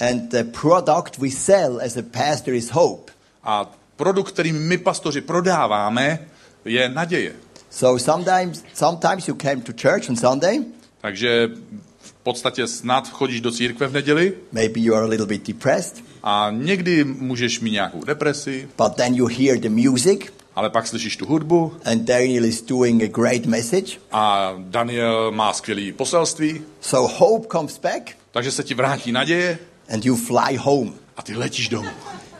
And 0.00 0.30
the 0.30 0.44
product 0.44 1.18
we 1.18 1.30
sell 1.30 1.80
as 1.80 1.96
a 1.96 2.02
pastor 2.02 2.54
is 2.54 2.70
hope. 2.70 3.12
A 3.44 3.70
produkt, 3.96 4.32
který 4.32 4.52
my 4.52 4.78
pastoři 4.78 5.20
prodáváme, 5.20 6.18
je 6.64 6.88
naděje. 6.88 7.32
So 7.70 8.04
sometimes 8.04 8.64
sometimes 8.74 9.28
you 9.28 9.34
came 9.34 9.56
to 9.60 9.72
church 9.72 10.08
on 10.10 10.16
Sunday, 10.16 10.60
Takže 11.00 11.48
v 12.00 12.12
podstatě 12.22 12.66
snad 12.66 13.08
chodíš 13.08 13.40
do 13.40 13.50
církve 13.52 13.86
v 13.86 13.92
neděli. 13.92 14.34
Maybe 14.52 14.80
you 14.80 14.94
are 14.94 15.04
a 15.04 15.08
little 15.08 15.26
bit 15.26 15.46
depressed, 15.46 16.04
a 16.22 16.50
někdy 16.50 17.04
můžeš 17.04 17.60
mít 17.60 17.70
nějakou 17.70 18.04
depresi, 18.04 18.68
but 18.78 18.94
then 18.94 19.14
you 19.14 19.26
hear 19.26 19.58
the 19.58 19.68
music, 19.68 20.20
ale 20.56 20.70
pak 20.70 20.86
slyšíš 20.86 21.16
tu 21.16 21.26
hudbu. 21.26 21.72
And 21.84 22.02
Daniel 22.02 22.44
is 22.44 22.62
doing 22.62 23.02
a 23.02 23.06
great 23.06 23.46
message. 23.46 23.98
a 24.12 24.54
Daniel 24.58 25.32
má 25.32 25.52
skvělý 25.52 25.92
poselství, 25.92 26.62
So 26.80 27.14
hope 27.18 27.48
comes 27.52 27.78
back, 27.78 28.10
takže 28.30 28.50
se 28.50 28.62
ti 28.64 28.74
vrátí 28.74 29.12
naděje 29.12 29.58
and 29.88 30.04
you 30.04 30.16
fly 30.16 30.56
home. 30.56 30.92
a 31.16 31.22
ty 31.22 31.34
letíš 31.36 31.68
domů, 31.68 31.88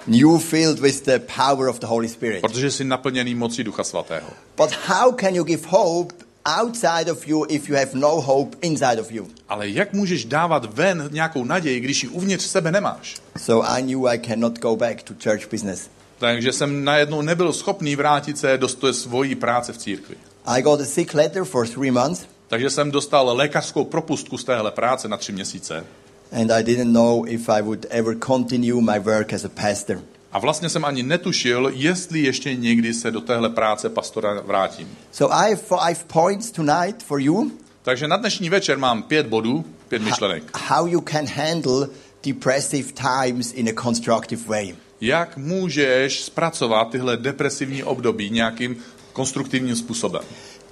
New 0.06 0.38
filled 0.38 0.78
with 0.78 1.04
the 1.04 1.18
power 1.18 1.68
of 1.68 1.78
the 1.78 1.86
Holy 1.86 2.08
Spirit. 2.08 2.40
protože 2.40 2.70
jsi 2.70 2.84
naplněný 2.84 3.34
mocí 3.34 3.64
Ducha 3.64 3.84
Svatého. 3.84 4.26
But 4.56 4.70
how 4.86 5.12
can 5.12 5.34
you 5.34 5.44
give 5.44 5.62
hope 5.68 6.14
outside 6.62 7.12
of 7.12 7.28
you 7.28 7.46
if 7.48 7.68
you 7.68 7.76
have 7.76 7.90
no 7.94 8.20
hope 8.20 8.56
inside 8.62 9.00
of 9.00 9.10
you? 9.12 9.28
Ale 9.48 9.68
jak 9.68 9.92
můžeš 9.92 10.24
dávat 10.24 10.74
ven 10.74 11.08
nějakou 11.12 11.44
naději, 11.44 11.80
když 11.80 12.02
ji 12.02 12.08
uvnitř 12.08 12.44
sebe 12.44 12.72
nemáš? 12.72 13.16
So 13.38 13.68
I 13.68 13.82
knew 13.82 14.06
I 14.06 14.18
cannot 14.18 14.58
go 14.58 14.76
back 14.76 15.02
to 15.02 15.14
church 15.22 15.50
business. 15.50 15.90
Takže 16.18 16.52
jsem 16.52 16.84
najednou 16.84 17.22
nebyl 17.22 17.52
schopný 17.52 17.96
vrátit 17.96 18.38
se 18.38 18.58
do 18.58 18.68
svojí 18.92 19.34
práce 19.34 19.72
v 19.72 19.78
církvi. 19.78 20.14
I 20.46 20.62
got 20.62 20.80
a 20.80 20.84
sick 20.84 21.14
letter 21.14 21.44
for 21.44 21.68
three 21.68 21.90
months, 21.90 22.26
Takže 22.48 22.70
jsem 22.70 22.90
dostal 22.90 23.36
lékařskou 23.36 23.84
propustku 23.84 24.38
z 24.38 24.44
téhle 24.44 24.70
práce 24.70 25.08
na 25.08 25.16
tři 25.16 25.32
měsíce. 25.32 25.84
And 26.32 26.50
I 26.52 26.62
didn't 26.62 26.92
know 26.92 27.24
if 27.28 27.48
I 27.48 27.62
would 27.62 27.86
ever 27.90 28.14
continue 28.18 28.80
my 28.80 28.98
work 28.98 29.32
as 29.32 29.44
a 29.44 29.48
pastor. 29.48 30.00
A 30.32 30.38
vlastně 30.38 30.68
jsem 30.68 30.84
ani 30.84 31.02
netušil, 31.02 31.72
jestli 31.74 32.20
ještě 32.20 32.54
někdy 32.54 32.94
se 32.94 33.10
do 33.10 33.20
téhle 33.20 33.50
práce 33.50 33.88
pastora 33.90 34.40
vrátím. 34.40 34.88
So 35.12 35.36
I 35.36 35.50
have 35.50 35.62
five 35.62 36.04
points 36.06 36.50
tonight 36.50 37.02
for 37.02 37.20
you 37.20 37.50
Takže 37.82 38.08
na 38.08 38.16
dnešní 38.16 38.50
večer 38.50 38.78
mám 38.78 39.02
pět 39.02 39.26
bodů, 39.26 39.64
pět 39.88 40.02
myšlenek. 40.02 40.56
how 40.68 40.86
you 40.86 41.00
can 41.00 41.26
handle 41.26 41.88
depressive 42.26 42.88
times 42.92 43.52
in 43.52 43.68
a 43.68 43.82
constructive 43.82 44.42
way. 44.46 44.74
Jak 45.00 45.36
můžeš 45.36 46.22
zpracovat 46.22 46.90
tyhle 46.90 47.16
depresivní 47.16 47.82
období 47.84 48.30
nějakým 48.30 48.76
konstruktivním 49.12 49.76
způsobem? 49.76 50.22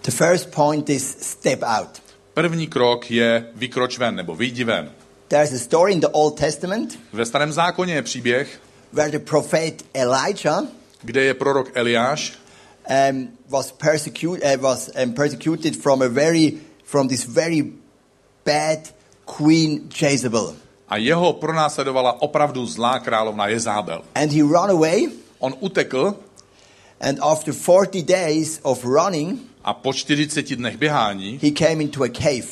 The 0.04 0.11
first 0.11 0.54
point 0.54 0.90
is 0.90 1.16
step 1.21 1.62
out. 1.80 2.02
První 2.35 2.66
krok 2.66 3.11
je 3.11 3.47
vykroč 3.54 3.99
ven 3.99 4.14
nebo 4.14 4.35
vyjdi 4.35 4.64
ven. 4.64 4.90
There's 5.33 5.53
a 5.53 5.59
story 5.59 5.93
in 5.93 6.01
the 6.01 6.09
Old 6.12 6.37
Testament 6.37 6.99
Ve 7.12 7.27
starém 7.27 7.53
zákoně 7.53 7.95
je 7.95 8.03
příběh, 8.03 8.61
where 8.93 9.11
the 9.11 9.19
prophet 9.19 9.85
Elijah 9.95 10.65
kde 11.03 11.25
je 11.25 11.35
prorok 11.35 11.71
Eliáš, 11.75 12.33
um, 13.11 13.29
was 13.49 13.73
persecuted 13.73 14.57
uh, 14.57 14.62
was 14.62 14.91
um, 15.05 15.12
persecuted 15.12 15.77
from 15.77 16.03
a 16.03 16.09
very 16.09 16.53
from 16.85 17.09
this 17.09 17.25
very 17.25 17.73
bad 18.45 18.79
queen 19.37 19.89
Jezebel, 20.01 20.55
a 20.89 20.97
jeho 20.97 21.33
pronásledovala 21.33 22.23
opravdu 22.23 22.67
zlá 22.67 22.99
královna 22.99 23.47
Jezábel. 23.49 24.03
and 24.15 24.33
he 24.33 24.43
ran 24.43 24.71
away. 24.71 25.09
On 25.39 25.55
utekl 25.61 26.15
And 27.01 27.19
after 27.23 27.55
40 27.55 28.03
days 28.03 28.61
of 28.62 28.85
running, 28.85 29.41
a 29.65 29.75
po 29.75 29.93
40 29.93 30.57
dnech 30.57 30.77
běhání 30.77 31.39
he 31.43 31.51
came 31.51 31.83
into 31.83 32.03
a 32.05 32.09
cave. 32.09 32.49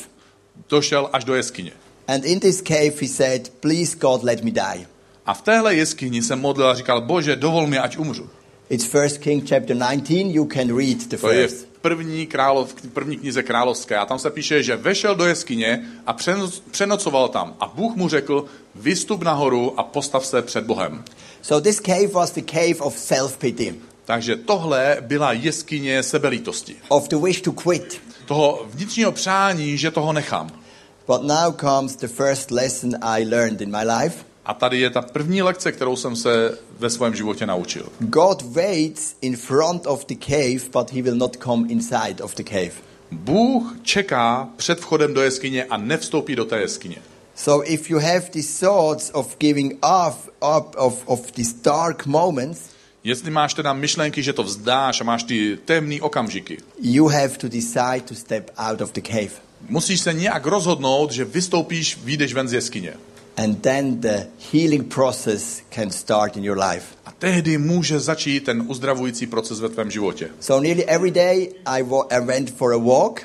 došel 0.69 1.09
až 1.13 1.23
do 1.23 1.35
jeskyně. 1.35 1.71
And 2.11 2.25
in 2.25 2.39
this 2.39 2.61
cave, 2.61 2.93
he 3.01 3.07
said, 3.07 3.49
"Please 3.59 3.95
God, 3.99 4.23
let 4.23 4.43
me 4.43 4.51
die." 4.51 4.85
A 5.25 5.33
v 5.33 5.41
téhle 5.41 5.75
jeskyni 5.75 6.21
se 6.21 6.35
modlil 6.35 6.67
a 6.69 6.75
říkal, 6.75 7.01
bože, 7.01 7.35
dovol 7.35 7.67
mi, 7.67 7.77
ať 7.77 7.97
umřu. 7.97 8.29
It's 8.69 8.85
First 8.85 9.17
King 9.17 9.49
chapter 9.49 9.77
19. 9.77 10.09
You 10.33 10.45
can 10.53 10.77
read 10.77 10.97
the 11.07 11.17
To 11.17 11.31
je 11.31 11.47
v 11.47 11.65
první, 11.81 12.27
králov, 12.27 12.75
první 12.93 13.17
knize 13.17 13.43
královské. 13.43 13.97
A 13.97 14.05
tam 14.05 14.19
se 14.19 14.29
píše, 14.29 14.63
že 14.63 14.75
vešel 14.75 15.15
do 15.15 15.25
jeskyně 15.25 15.85
a 16.07 16.13
přeno- 16.13 16.51
přenocoval 16.71 17.27
tam. 17.29 17.55
A 17.59 17.71
Bůh 17.75 17.95
mu 17.95 18.09
řekl, 18.09 18.45
vystup 18.75 19.23
nahoru 19.23 19.79
a 19.79 19.83
postav 19.83 20.25
se 20.25 20.41
před 20.41 20.63
Bohem. 20.63 21.03
So 21.41 21.61
this 21.63 21.79
cave 21.85 22.07
was 22.07 22.31
the 22.31 22.41
cave 22.51 22.75
of 22.79 22.97
self-pity, 22.97 23.75
Takže 24.05 24.35
tohle 24.35 24.97
byla 25.01 25.33
jeskyně 25.33 26.03
sebelítosti. 26.03 26.75
of 26.87 27.07
the 27.07 27.15
wish 27.15 27.41
to 27.41 27.51
quit. 27.51 28.01
Toho 28.25 28.65
vnitřního 28.69 29.11
přání, 29.11 29.77
že 29.77 29.91
toho 29.91 30.13
nechám. 30.13 30.60
But 31.07 31.23
now 31.23 31.51
comes 31.51 31.95
the 31.95 32.07
first 32.07 32.51
lesson 32.51 32.95
I 33.01 33.23
learned 33.23 33.61
in 33.61 33.71
my 33.71 33.83
life. 33.83 34.25
A 34.45 34.53
tady 34.53 34.79
je 34.79 34.89
ta 34.89 35.01
první 35.01 35.41
lekce, 35.41 35.71
kterou 35.71 35.95
jsem 35.95 36.15
se 36.15 36.57
ve 36.79 36.89
svém 36.89 37.15
životě 37.15 37.45
naučil. 37.45 37.89
God 37.99 38.41
waits 38.41 39.15
in 39.21 39.37
front 39.37 39.87
of 39.87 40.05
the 40.05 40.15
cave, 40.15 40.69
but 40.71 40.91
he 40.91 41.01
will 41.01 41.15
not 41.15 41.37
come 41.43 41.69
inside 41.69 42.23
of 42.23 42.35
the 42.35 42.43
cave. 42.43 42.71
Bůh 43.11 43.75
čeká 43.81 44.49
před 44.55 44.79
vchodem 44.79 45.13
do 45.13 45.21
jeskyně 45.21 45.63
a 45.63 45.77
nevstoupí 45.77 46.35
do 46.35 46.45
té 46.45 46.59
jeskyně. 46.59 46.97
So 47.35 47.71
if 47.73 47.89
you 47.89 47.99
have 47.99 48.21
these 48.21 48.65
thoughts 48.65 49.11
of 49.13 49.37
giving 49.37 49.73
up, 49.73 50.15
up 50.57 50.75
of, 50.77 51.03
of 51.05 51.31
these 51.31 51.55
dark 51.63 52.05
moments, 52.05 52.61
Jestli 53.03 53.31
máš 53.31 53.53
teda 53.53 53.73
myšlenky, 53.73 54.23
že 54.23 54.33
to 54.33 54.43
vzdáš 54.43 55.01
a 55.01 55.03
máš 55.03 55.23
ty 55.23 55.57
temné 55.65 56.01
okamžiky, 56.01 56.57
you 56.81 57.07
have 57.07 57.29
to 57.29 57.47
decide 57.47 58.01
to 58.05 58.15
step 58.15 58.51
out 58.57 58.81
of 58.81 58.91
the 58.91 59.01
cave. 59.01 59.31
Musíš 59.69 60.01
se 60.01 60.13
nějak 60.13 60.45
rozhodnout, 60.45 61.11
že 61.11 61.25
vystoupíš, 61.25 61.97
vyjdeš 62.03 62.33
ven 62.33 62.47
z 62.47 62.53
jeskyně. 62.53 62.93
And 63.37 63.55
then 63.61 64.01
the 64.01 64.27
healing 64.53 64.93
process 64.93 65.61
can 65.75 65.91
start 65.91 66.37
in 66.37 66.43
your 66.43 66.59
life. 66.59 66.85
A 67.05 67.11
tehdy 67.11 67.57
může 67.57 67.99
začít 67.99 68.43
ten 68.43 68.63
uzdravující 68.67 69.27
proces 69.27 69.59
ve 69.59 69.69
tvém 69.69 69.91
životě. 69.91 70.29
So 70.39 70.63
nearly 70.63 70.85
every 70.85 71.11
day 71.11 71.49
I, 71.65 71.83
I 72.09 72.25
went 72.25 72.51
for 72.57 72.73
a 72.73 72.77
walk 72.77 73.21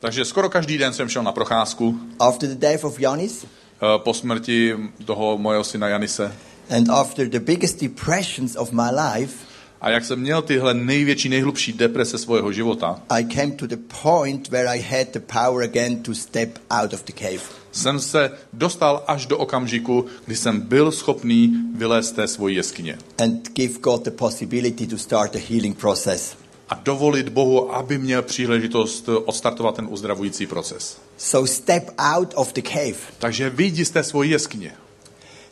Takže 0.00 0.24
skoro 0.24 0.48
každý 0.48 0.78
den 0.78 0.92
jsem 0.92 1.08
šel 1.08 1.22
na 1.22 1.32
procházku 1.32 2.00
after 2.18 2.48
the 2.48 2.54
death 2.54 2.84
of 2.84 3.00
Janis 3.00 3.44
eh, 3.44 3.98
po 3.98 4.14
smrti 4.14 4.76
toho 5.04 5.38
mojeho 5.38 5.64
syna 5.64 5.88
Janise. 5.88 6.32
and 6.70 6.88
after 6.90 7.28
the 7.28 7.40
biggest 7.40 7.80
depressions 7.80 8.56
of 8.56 8.72
my 8.72 8.90
life. 8.90 9.34
A 9.80 9.90
jak 9.90 10.04
jsem 10.04 10.18
měl 10.20 10.42
tyhle 10.42 10.74
největší, 10.74 11.28
nejhlubší 11.28 11.72
deprese 11.72 12.18
svého 12.18 12.52
života, 12.52 13.02
I 13.08 13.24
came 13.24 13.50
to 13.50 13.66
the 13.66 13.76
point 14.02 14.48
where 14.48 14.68
I 14.68 14.80
had 14.80 15.08
the 15.12 15.20
power 15.20 15.64
again 15.64 16.02
to 16.02 16.14
step 16.14 16.58
out 16.70 16.92
of 16.92 17.04
the 17.04 17.12
cave. 17.12 17.40
jsem 17.72 18.00
se 18.00 18.30
dostal 18.52 19.04
až 19.06 19.26
do 19.26 19.38
okamžiku, 19.38 20.06
kdy 20.26 20.36
jsem 20.36 20.60
byl 20.60 20.92
schopný 20.92 21.52
vylézt 21.76 22.08
z 22.08 22.12
té 22.12 22.28
svojí 22.28 22.56
jeskyně. 22.56 22.98
and 23.18 23.52
give 23.52 23.74
God 23.80 24.04
the 24.04 24.10
possibility 24.10 24.86
to 24.86 24.98
start 24.98 25.36
a 25.36 25.38
healing 25.50 25.78
process. 25.78 26.36
A 26.68 26.74
dovolit 26.74 27.28
Bohu, 27.28 27.74
aby 27.74 27.98
měl 27.98 28.22
příležitost 28.22 29.08
odstartovat 29.24 29.74
ten 29.74 29.86
uzdravující 29.90 30.46
proces. 30.46 30.98
So 31.18 31.52
step 31.52 31.90
out 32.16 32.32
of 32.36 32.52
the 32.52 32.62
cave. 32.62 32.96
Takže 33.18 33.50
vyjdi 33.50 33.84
z 33.84 33.90
té 33.90 34.02
svojí 34.04 34.30
jeskyně. 34.30 34.72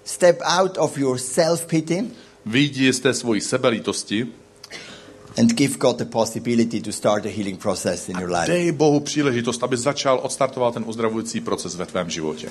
Step 0.04 0.38
out 0.61 0.78
of 0.78 0.99
your 0.99 1.16
self-pity 1.18 2.04
Vyjdi 2.49 2.93
z 2.93 3.00
té 3.00 3.14
svojí 3.14 3.40
sebelítosti 3.40 4.26
and 5.38 5.55
give 5.55 5.76
God 5.78 5.97
the 5.97 6.05
possibility 6.05 6.81
to 6.81 6.93
start 6.93 7.26
a 7.26 7.28
healing 7.28 7.59
process 7.62 8.09
in 8.09 8.19
your 8.19 8.31
life. 8.31 8.47
Dej 8.47 8.73
Bohu 8.73 9.00
příležitost, 9.00 9.62
aby 9.62 9.76
začal 9.76 10.21
odstartovat 10.23 10.75
ten 10.75 10.85
uzdravující 10.87 11.40
proces 11.40 11.75
ve 11.75 11.87
tvém 11.87 12.11
životě. 12.11 12.49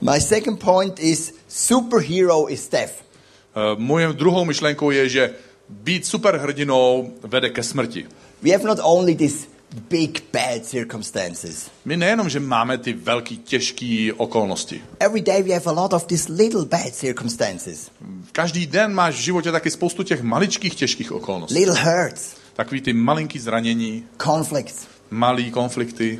My 0.00 0.20
second 0.20 0.64
point 0.64 1.00
is 1.00 1.34
superhero 1.48 2.52
is 2.52 2.68
death. 2.68 2.92
Eh, 2.92 3.60
Moje 3.76 4.12
druhou 4.12 4.44
myšlenkou 4.44 4.90
je, 4.90 5.08
že 5.08 5.34
být 5.68 6.06
superhrdinou 6.06 7.12
vede 7.22 7.50
ke 7.50 7.62
smrti. 7.62 8.06
We 8.42 8.50
have 8.50 8.64
not 8.64 8.78
only 8.82 9.14
these 9.14 9.46
big 9.90 10.22
bad 10.32 10.64
circumstances. 10.66 11.70
My 11.84 11.96
nejenom, 11.96 12.28
že 12.28 12.40
máme 12.40 12.78
ty 12.78 12.92
velký, 12.92 13.38
těžké 13.38 14.08
okolnosti. 14.16 14.82
Every 15.00 15.20
day 15.20 15.42
we 15.42 15.54
have 15.54 15.66
a 15.66 15.72
lot 15.82 15.92
of 15.92 16.04
these 16.06 16.32
little 16.32 16.64
bad 16.64 16.94
circumstances. 16.94 17.90
Každý 18.32 18.66
den 18.66 18.94
máš 18.94 19.14
v 19.14 19.20
životě 19.20 19.52
taky 19.52 19.70
spoustu 19.70 20.02
těch 20.02 20.22
maličkých, 20.22 20.74
těžkých 20.74 21.12
okolností. 21.12 21.54
Little 21.54 21.80
hurts, 21.82 22.30
Takový 22.54 22.80
ty 22.80 22.92
malinký 22.92 23.38
zranění, 23.38 24.04
conflicts. 24.22 24.86
malý 25.10 25.50
konflikty. 25.50 26.18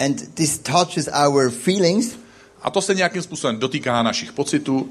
And 0.00 0.34
this 0.34 0.58
touches 0.58 1.08
our 1.26 1.50
feelings, 1.50 2.16
A 2.62 2.70
to 2.70 2.82
se 2.82 2.94
nějakým 2.94 3.22
způsobem 3.22 3.58
dotýká 3.58 4.02
našich 4.02 4.32
pocitů. 4.32 4.88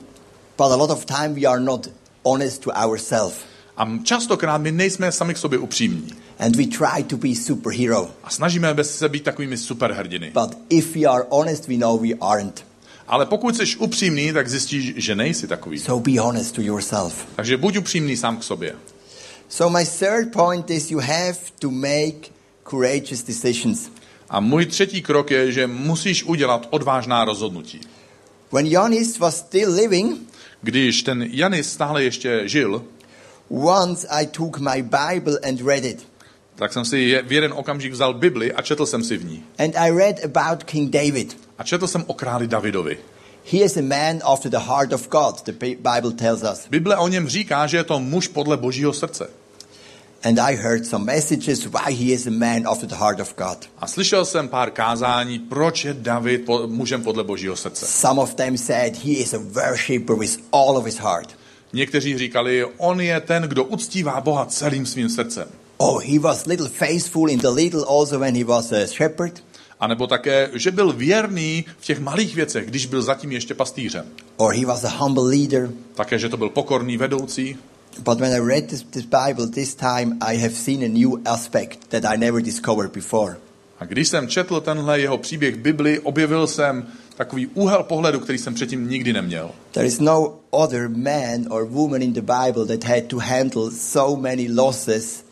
but 0.58 0.72
a 0.72 0.76
lot 0.76 0.90
of 0.92 1.06
time 1.06 1.34
we 1.36 1.42
are 1.42 1.60
not 1.60 1.88
honest 2.24 2.62
to 2.62 2.72
ourselves. 2.72 3.36
A 3.78 3.90
častokrát 4.04 4.62
my 4.62 4.72
nejsme 4.72 5.12
sami 5.12 5.34
k 5.34 5.38
sobě 5.38 5.60
upřímní. 5.60 6.08
And 6.44 6.56
we 6.56 6.66
try 6.66 7.04
to 7.04 7.18
be 7.18 7.36
superhero. 7.36 8.12
A 8.24 8.30
snažíme 8.30 8.74
bez 8.74 8.98
se 8.98 9.10
být 9.10 9.24
takovými 9.24 9.58
superhrdiny. 9.58 10.32
But 10.34 10.58
if 10.70 10.96
we 10.96 11.06
are 11.06 11.24
honest, 11.30 11.68
we 11.68 11.78
know 11.78 12.00
we 12.00 12.10
aren't. 12.22 12.66
Ale 13.08 13.26
pokud 13.26 13.58
jsi 13.58 13.78
upřímný, 13.78 14.34
tak 14.34 14.50
zjistíš, 14.50 14.94
že 14.96 15.16
nejsi 15.16 15.48
takový. 15.48 15.80
So 15.80 16.12
be 16.12 16.20
honest 16.20 16.56
to 16.56 16.62
yourself. 16.62 17.26
Takže 17.36 17.58
buď 17.58 17.78
upřímný 17.78 18.18
sám 18.18 18.38
k 18.38 18.44
sobě. 18.44 18.76
So 19.50 19.80
my 19.80 19.86
third 19.86 20.34
point 20.34 20.70
is 20.70 20.92
you 20.92 21.00
have 21.00 21.38
to 21.60 21.72
make 21.72 22.30
courageous 22.70 23.24
decisions. 23.24 23.90
A 24.30 24.40
můj 24.40 24.66
třetí 24.66 25.02
krok 25.02 25.32
je, 25.32 25.52
že 25.52 25.68
musíš 25.68 26.24
udělat 26.24 26.68
odvážná 26.70 27.26
rozhodnutí. 27.26 27.82
When 28.52 28.66
Janis 28.66 29.20
was 29.20 29.38
still 29.38 29.74
living, 29.74 30.18
Když 30.62 31.04
ten 31.04 31.24
Janis 31.32 31.72
stále 31.72 32.04
ještě 32.04 32.42
žil, 32.46 32.84
once 33.50 34.08
I 34.08 34.26
took 34.26 34.60
my 34.60 34.82
Bible 34.82 35.40
and 35.50 35.62
read 35.62 35.86
it. 35.86 36.13
Tak 36.56 36.74
jsem 36.74 36.86
si 36.86 37.22
v 37.28 37.32
jeden 37.32 37.54
okamžik 37.54 37.94
vzal 37.94 38.14
Bibli 38.14 38.54
a 38.54 38.62
četl 38.62 38.86
jsem 38.86 39.04
si 39.04 39.18
v 39.18 39.26
ní. 39.26 39.44
And 39.60 39.76
I 39.78 39.92
read 39.92 40.16
about 40.26 40.64
King 40.64 40.90
David. 40.90 41.38
A 41.58 41.64
četl 41.64 41.88
jsem 41.88 42.04
o 42.08 42.14
králi 42.14 42.48
Davidovi. 42.48 42.98
He 43.52 43.60
is 43.60 43.78
a 43.78 43.82
man 43.82 44.22
after 44.24 44.52
the 44.52 44.58
heart 44.60 44.94
of 44.94 45.10
God, 45.10 45.42
the 45.44 45.52
Bi- 45.52 45.76
Bible 45.76 46.12
tells 46.12 46.44
us. 46.44 46.68
Bible 46.70 46.98
o 46.98 47.08
něm 47.08 47.28
říká, 47.30 47.68
že 47.68 47.78
je 47.78 47.84
to 47.84 48.00
muž 48.00 48.28
podle 48.28 48.58
božího 48.58 48.94
srdce. 48.94 49.30
And 50.24 50.40
I 50.40 50.56
heard 50.56 50.86
some 50.88 51.06
messages 51.06 51.66
why 51.66 51.94
he 51.94 52.14
is 52.14 52.28
a 52.28 52.32
man 52.32 52.68
after 52.68 52.90
the 52.90 52.96
heart 52.96 53.20
of 53.20 53.36
God. 53.38 53.58
A 53.78 53.88
slyšel 53.88 54.26
jsem 54.26 54.48
pár 54.48 54.72
kázání, 54.72 55.40
proč 55.40 55.86
je 55.86 55.94
David 55.94 56.46
po, 56.46 56.68
mužem 56.68 57.04
podle 57.04 57.24
božího 57.24 57.56
srdce. 57.56 57.86
Some 57.86 58.22
of 58.22 58.36
them 58.36 58.58
said 58.58 58.98
he 59.06 59.12
is 59.12 59.34
a 59.34 59.38
worshipper 59.38 60.16
with 60.16 60.40
all 60.52 60.78
of 60.78 60.86
his 60.86 60.98
heart. 60.98 61.30
Někteří 61.74 62.18
říkali, 62.18 62.66
on 62.78 63.02
je 63.02 63.22
ten, 63.22 63.44
kdo 63.44 63.64
uctívá 63.64 64.22
Boha 64.22 64.46
celým 64.46 64.86
svým 64.86 65.10
srdcem. 65.10 65.48
Oh, 65.78 66.00
he 66.00 66.20
was 66.20 66.46
little 66.46 66.70
faithful 66.70 67.30
in 67.30 67.40
the 67.40 67.50
little 67.50 67.84
also 67.84 68.20
when 68.20 68.36
he 68.36 68.44
was 68.44 68.72
a 68.72 68.88
shepherd. 68.88 69.44
A 69.80 69.88
nebo 69.88 70.08
také, 70.08 70.50
že 70.54 70.72
byl 70.72 70.94
věrný 70.94 71.66
v 71.80 71.86
těch 71.86 72.00
malých 72.00 72.36
věcech, 72.36 72.66
když 72.66 72.86
byl 72.86 73.02
zatím 73.02 73.32
ještě 73.32 73.54
pastýřem. 73.54 74.06
Or 74.38 74.54
he 74.54 74.66
was 74.66 74.84
a 74.84 74.90
humble 74.90 75.24
leader. 75.24 75.72
Také, 75.96 76.20
že 76.20 76.30
to 76.30 76.38
byl 76.38 76.50
pokorný 76.50 76.98
vedoucí. 76.98 77.58
But 78.00 78.20
when 78.20 78.34
I 78.34 78.40
read 78.40 78.66
this, 78.68 78.84
this 78.84 79.06
Bible 79.06 79.48
this 79.48 79.76
time, 79.76 80.18
I 80.22 80.38
have 80.38 80.56
seen 80.56 80.84
a 80.84 80.88
new 80.88 81.22
aspect 81.26 81.90
that 81.90 82.06
I 82.06 82.18
never 82.18 82.42
discovered 82.42 82.92
before. 82.94 83.38
A 83.80 83.86
když 83.86 84.08
jsem 84.08 84.28
četl 84.28 84.62
tenhle 84.62 85.00
jeho 85.00 85.18
příběh 85.18 85.56
Bibli, 85.56 86.00
objevil 86.00 86.48
jsem 86.48 86.88
takový 87.16 87.48
úhel 87.48 87.84
pohledu, 87.84 88.20
který 88.20 88.38
jsem 88.38 88.54
předtím 88.54 88.90
nikdy 88.90 89.14
neměl. 89.14 89.52
There 89.72 89.88
is 89.88 90.00
no 90.00 90.40
other 90.50 90.90
man 90.90 91.46
or 91.50 91.66
woman 91.66 92.02
in 92.02 92.14
the 92.14 92.22
Bible 92.22 92.66
that 92.66 92.84
had 92.84 93.04
to 93.08 93.18
handle 93.18 93.72
so 93.72 94.22
many 94.22 94.48
losses 94.52 95.23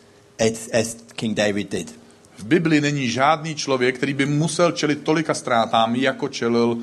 as, 0.42 0.68
as 0.72 0.96
King 1.16 1.36
David 1.36 1.70
did. 1.70 1.94
V 2.38 2.44
Bibli 2.44 2.80
není 2.80 3.08
žádný 3.08 3.54
člověk, 3.54 3.96
který 3.96 4.14
by 4.14 4.26
musel 4.26 4.72
čelit 4.72 5.02
tolika 5.02 5.34
ztrátám, 5.34 5.94
jako 5.94 6.28
čelil 6.28 6.78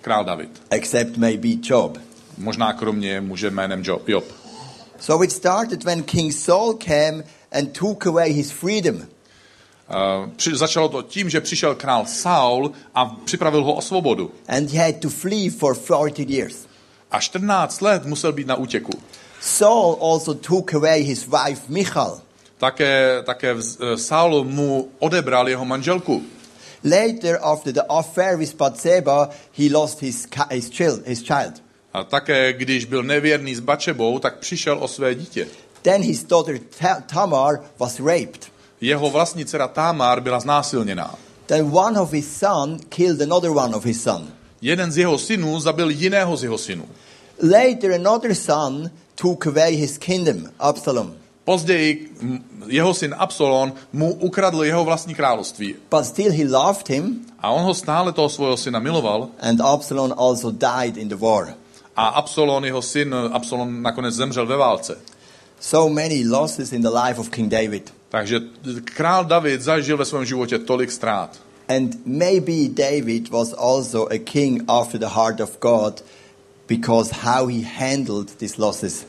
král 0.00 0.24
David. 0.24 0.62
except 0.70 1.16
maybe 1.16 1.48
Job. 1.62 1.98
Možná 2.38 2.72
kromě 2.72 3.20
muže 3.20 3.50
jménem 3.50 3.82
Job. 3.84 4.08
Job. 4.08 4.24
So 5.00 5.24
it 5.24 5.32
started 5.32 5.84
when 5.84 6.02
King 6.02 6.32
Saul 6.32 6.74
came 6.74 7.24
and 7.52 7.78
took 7.78 8.06
away 8.06 8.32
his 8.32 8.50
freedom. 8.50 8.96
Uh, 8.96 10.30
při, 10.36 10.56
začalo 10.56 10.88
to 10.88 11.02
tím, 11.02 11.30
že 11.30 11.40
přišel 11.40 11.74
král 11.74 12.06
Saul 12.06 12.72
a 12.94 13.06
připravil 13.06 13.64
ho 13.64 13.74
o 13.74 13.80
svobodu. 13.82 14.30
And 14.48 14.70
he 14.70 14.86
had 14.86 14.96
to 15.00 15.08
flee 15.08 15.50
for 15.50 15.76
40 15.76 16.30
years. 16.30 16.66
A 17.10 17.20
14 17.20 17.80
let 17.80 18.04
musel 18.04 18.32
být 18.32 18.46
na 18.46 18.56
útěku. 18.56 18.92
Saul 19.40 19.98
also 20.00 20.34
took 20.34 20.74
away 20.74 21.02
his 21.02 21.26
wife 21.26 21.62
Michal. 21.68 22.20
Také, 22.58 23.22
také 23.22 23.54
eh, 23.54 23.96
Saul 23.96 24.44
mu 24.44 24.88
odebral 24.98 25.48
jeho 25.48 25.64
manželku. 25.64 26.22
Later, 26.84 27.38
after 27.42 27.72
the 27.72 27.82
affair 27.88 28.36
with 28.36 28.54
Bathsheba, 28.54 29.30
he 29.58 29.68
lost 29.70 30.00
his, 30.00 30.26
his, 30.50 30.70
child, 30.70 31.06
his 31.06 31.22
child. 31.22 31.62
A 31.92 32.04
také, 32.04 32.52
když 32.52 32.84
byl 32.84 33.02
nevěrný 33.02 33.54
s 33.54 33.60
Bačebou, 33.60 34.18
tak 34.18 34.38
přišel 34.38 34.78
o 34.80 34.88
své 34.88 35.14
dítě. 35.14 35.46
Then 35.82 36.02
his 36.02 36.24
daughter 36.24 36.58
Ta- 36.78 37.00
Tamar 37.00 37.60
was 37.78 38.00
raped. 38.00 38.46
Jeho 38.80 39.10
vlastní 39.10 39.44
dcera 39.44 39.68
Tamar 39.68 40.20
byla 40.20 40.40
znásilněná. 40.40 41.14
Then 41.46 41.70
one 41.72 42.00
of 42.00 42.12
his 42.12 42.38
son 42.38 42.78
killed 42.88 43.22
another 43.22 43.50
one 43.50 43.76
of 43.76 43.84
his 43.84 44.02
son. 44.02 44.28
Jeden 44.60 44.92
z 44.92 44.98
jeho 44.98 45.18
synů 45.18 45.60
zabil 45.60 45.90
jiného 45.90 46.36
z 46.36 46.42
jeho 46.42 46.58
synů. 46.58 46.88
Later, 47.42 47.92
another 47.92 48.34
son 48.34 48.90
took 49.14 49.46
away 49.46 49.74
his 49.76 49.98
kingdom, 49.98 50.50
Absalom. 50.58 51.14
Později 51.48 52.12
jeho 52.66 52.94
syn 52.94 53.14
Absalon 53.18 53.72
mu 53.92 54.14
ukradl 54.14 54.64
jeho 54.64 54.84
vlastní 54.84 55.14
království. 55.14 55.74
But 55.90 56.04
still, 56.04 56.32
he 56.32 56.44
loved 56.44 56.88
him, 56.88 57.24
A 57.38 57.50
on 57.50 57.64
ho 57.64 57.74
stále 57.74 58.12
toho 58.12 58.28
svého 58.28 58.56
syna 58.56 58.78
miloval. 58.78 59.28
and 59.40 59.60
Absalom 59.60 60.12
also 60.16 60.50
died 60.50 60.96
in 60.96 61.08
the 61.08 61.16
war. 61.16 61.54
A 61.96 62.06
Absalon, 62.06 62.64
jeho 62.64 62.82
syn 62.82 63.14
Absalon, 63.32 63.82
nakonec 63.82 64.14
zemřel 64.14 64.46
ve 64.46 64.56
válce. 64.56 64.98
So 65.60 65.94
many 65.94 66.24
losses 66.28 66.72
in 66.72 66.82
the 66.82 66.90
life 66.90 67.20
of 67.20 67.30
King 67.30 67.48
David. 67.48 67.92
Takže 68.08 68.40
král 68.84 69.24
David 69.24 69.62
zažil 69.62 69.96
ve 69.96 70.04
svém 70.04 70.24
životě 70.24 70.58
tolik 70.58 70.92
ztrát. 70.92 71.40
And 71.68 72.06
maybe 72.06 72.68
David 72.68 73.30
was 73.30 73.54
also 73.58 74.06
a 74.12 74.18
king 74.18 74.64
after 74.68 75.00
the 75.00 75.14
heart 75.14 75.40
of 75.40 75.58
God 75.60 76.04
because 76.66 77.14
how 77.14 77.46
he 77.46 77.62
handled 77.78 78.38
these 78.38 78.54
losses. 78.62 79.06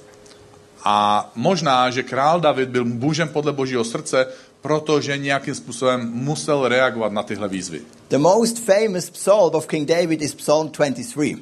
A 0.83 1.29
možná, 1.36 1.89
že 1.89 2.03
král 2.03 2.39
David 2.39 2.69
byl 2.69 2.86
mužem 2.86 3.29
podle 3.29 3.51
božího 3.51 3.83
srdce, 3.83 4.27
protože 4.62 5.17
nějakým 5.17 5.55
způsobem 5.55 6.09
musel 6.13 6.67
reagovat 6.67 7.12
na 7.12 7.24
tyhle 7.24 7.48
výzvy. 7.48 7.81
The 8.09 8.17
most 8.17 8.59
famous 8.59 9.09
psalm 9.09 9.55
of 9.55 9.67
King 9.67 9.88
David 9.88 10.21
is 10.21 10.36
Psalm 10.36 10.69
23. 10.69 11.38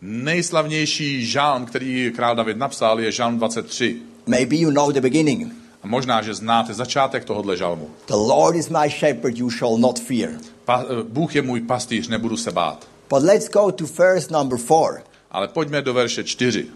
Nejslavnější 0.00 1.26
žálm, 1.26 1.66
který 1.66 2.12
král 2.16 2.36
David 2.36 2.56
napsal, 2.56 3.00
je 3.00 3.12
žálm 3.12 3.36
23. 3.38 3.96
Maybe 4.26 4.56
you 4.56 4.70
know 4.70 4.92
the 4.92 5.00
beginning. 5.00 5.52
A 5.82 5.86
možná, 5.86 6.22
že 6.22 6.34
znáte 6.34 6.74
začátek 6.74 7.24
tohohle 7.24 7.56
žalmu. 7.56 7.90
The 8.06 8.14
Lord 8.14 8.56
is 8.56 8.68
my 8.68 8.90
shepherd, 8.90 9.38
you 9.38 9.50
shall 9.50 9.78
not 9.78 10.00
fear. 10.00 10.30
Pa, 10.64 10.84
eh, 10.84 11.02
Bůh 11.02 11.34
je 11.34 11.42
můj 11.42 11.60
pastýř, 11.60 12.08
nebudu 12.08 12.36
se 12.36 12.50
bát. 12.50 12.86
But 13.10 13.22
let's 13.22 13.48
go 13.48 13.72
to 13.72 13.84
verse 13.98 14.32
number 14.32 14.58
4. 14.58 15.02
Ale 15.30 15.48
pojďme 15.48 15.82
do 15.82 15.94
verše 15.94 16.24
4 16.24 16.66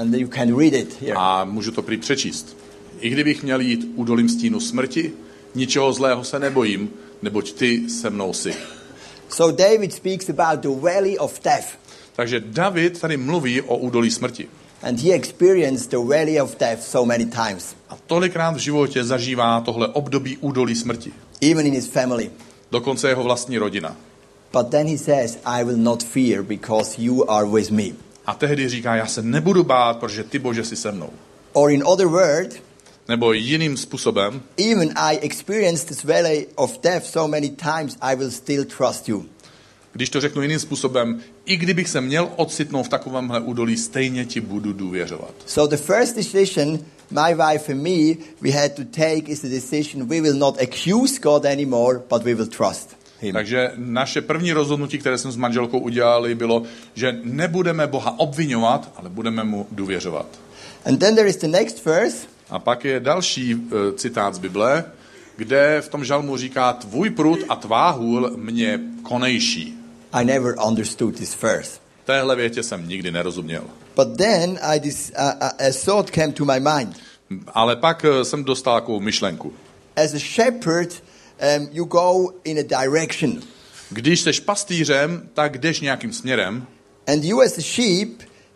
And 0.00 0.14
you 0.14 0.28
can 0.28 0.58
read 0.58 0.72
it 0.74 1.00
here. 1.00 1.14
a 1.16 1.44
můžu 1.44 1.70
to 1.72 1.82
prý 1.82 1.96
přečíst. 1.96 2.56
I 3.00 3.10
kdybych 3.10 3.42
měl 3.42 3.60
jít 3.60 3.88
údolím 3.94 4.28
stínu 4.28 4.60
smrti, 4.60 5.12
ničeho 5.54 5.92
zlého 5.92 6.24
se 6.24 6.38
nebojím, 6.38 6.90
neboť 7.22 7.52
ty 7.52 7.88
se 7.90 8.10
mnou 8.10 8.32
si. 8.32 8.54
So 9.28 9.56
David 9.56 9.92
speaks 9.94 10.30
about 10.30 10.60
the 10.60 10.68
valley 10.68 11.18
of 11.18 11.40
death. 11.44 11.66
Takže 12.16 12.40
David 12.40 13.00
tady 13.00 13.16
mluví 13.16 13.60
o 13.62 13.76
údolí 13.76 14.10
smrti. 14.10 14.48
And 14.82 15.00
he 15.00 15.12
experienced 15.12 15.90
the 15.90 15.96
valley 15.96 16.40
of 16.40 16.56
death 16.58 16.82
so 16.82 17.06
many 17.06 17.26
times, 17.26 17.74
A 17.88 17.96
tolikrát 18.06 18.50
v 18.54 18.58
životě 18.58 19.04
zažívá 19.04 19.60
tohle 19.60 19.88
období 19.88 20.36
údolí 20.36 20.74
smrti. 20.74 21.12
even 21.42 21.66
in 21.66 21.74
his 21.74 21.86
family. 21.86 22.30
Dokonce 22.70 23.08
jeho 23.08 23.22
vlastní 23.22 23.58
rodina. 23.58 23.96
But 24.52 24.68
then 24.70 24.86
he 24.86 24.98
says, 24.98 25.38
I 25.44 25.64
will 25.64 25.76
not 25.76 26.02
fear 26.02 26.42
because 26.42 27.02
you 27.02 27.30
are 27.30 27.46
with 27.48 27.70
me. 27.70 27.84
A 28.28 28.34
tehdy 28.34 28.68
říká, 28.68 28.96
já 28.96 29.06
se 29.06 29.22
nebudu 29.22 29.64
bát, 29.64 29.96
protože 29.96 30.24
ty, 30.24 30.38
Bože, 30.38 30.64
jsi 30.64 30.76
se 30.76 30.92
mnou. 30.92 31.10
Or 31.52 31.70
in 31.70 31.82
other 31.86 32.06
words, 32.06 32.56
Nebo 33.08 33.32
jiným 33.32 33.76
způsobem, 33.76 34.42
even 34.70 34.92
I 34.96 35.18
experienced 35.18 35.88
this 35.88 36.04
valley 36.04 36.46
of 36.54 36.78
death 36.82 37.06
so 37.06 37.30
many 37.30 37.48
times, 37.48 37.96
I 38.00 38.16
will 38.16 38.30
still 38.30 38.64
trust 38.64 39.08
you. 39.08 39.26
když 39.92 40.10
to 40.10 40.20
řeknu 40.20 40.42
jiným 40.42 40.58
způsobem, 40.58 41.20
i 41.44 41.56
kdybych 41.56 41.88
se 41.88 42.00
měl 42.00 42.28
ocitnout 42.36 42.86
v 42.86 42.88
takovémhle 42.88 43.40
údolí, 43.40 43.76
stejně 43.76 44.24
ti 44.24 44.40
budu 44.40 44.72
důvěřovat. 44.72 45.34
So 45.46 45.76
the 45.76 45.82
first 45.82 46.16
decision 46.16 46.78
my 47.10 47.34
wife 47.34 47.72
and 47.72 47.82
me 47.82 48.24
we 48.40 48.50
had 48.50 48.72
to 48.72 48.84
take 48.84 49.32
is 49.32 49.40
the 49.40 49.48
decision 49.48 50.08
we 50.08 50.20
will 50.20 50.38
not 50.38 50.58
accuse 50.62 51.20
God 51.20 51.44
anymore, 51.44 52.00
but 52.10 52.22
we 52.22 52.34
will 52.34 52.46
trust 52.46 52.97
him. 53.20 53.32
Takže 53.32 53.70
naše 53.76 54.20
první 54.20 54.52
rozhodnutí, 54.52 54.98
které 54.98 55.18
jsme 55.18 55.32
s 55.32 55.36
manželkou 55.36 55.78
udělali, 55.78 56.34
bylo, 56.34 56.62
že 56.94 57.18
nebudeme 57.22 57.86
Boha 57.86 58.18
obvinovat, 58.18 58.92
ale 58.96 59.08
budeme 59.08 59.44
mu 59.44 59.66
důvěřovat. 59.70 60.26
And 60.86 60.98
then 60.98 61.14
there 61.14 61.28
is 61.28 61.36
the 61.36 61.48
next 61.48 61.84
verse. 61.84 62.26
A 62.50 62.58
pak 62.58 62.84
je 62.84 63.00
další 63.00 63.54
uh, 63.54 63.60
citát 63.96 64.34
z 64.34 64.38
Bible, 64.38 64.84
kde 65.36 65.80
v 65.80 65.88
tom 65.88 66.04
žalmu 66.04 66.36
říká, 66.36 66.72
tvůj 66.72 67.10
prut 67.10 67.38
a 67.48 67.56
tvá 67.56 67.90
hůl 67.90 68.30
mě 68.36 68.80
konejší. 69.02 69.74
I 70.12 70.24
never 70.24 70.54
understood 70.66 71.16
this 71.16 71.42
verse. 71.42 71.80
Téhle 72.04 72.36
větě 72.36 72.62
jsem 72.62 72.88
nikdy 72.88 73.10
nerozuměl. 73.10 73.64
But 73.96 74.16
then 74.16 74.58
I 74.62 74.80
dis, 74.80 75.12
uh, 75.18 75.48
a 75.68 75.72
thought 75.84 76.10
came 76.10 76.32
to 76.32 76.44
my 76.44 76.60
mind. 76.60 76.96
Ale 77.54 77.76
pak 77.76 78.04
eh, 78.04 78.24
jsem 78.24 78.44
dostal 78.44 78.80
takovou 78.80 79.00
myšlenku. 79.00 79.52
As 79.96 80.14
a 80.14 80.18
shepherd, 80.18 81.02
um, 81.58 81.68
you 81.72 81.84
go 81.84 82.32
in 82.44 82.58
a 82.58 82.62
direction. 82.82 83.40
Když 83.90 84.20
jsi 84.20 84.40
pastýřem, 84.40 85.28
tak 85.34 85.58
jdeš 85.58 85.80
nějakým 85.80 86.12
směrem 86.12 86.66
And 87.06 87.24
you 87.24 87.40
as 87.40 87.58
a 87.58 87.62
sheep, 87.62 88.08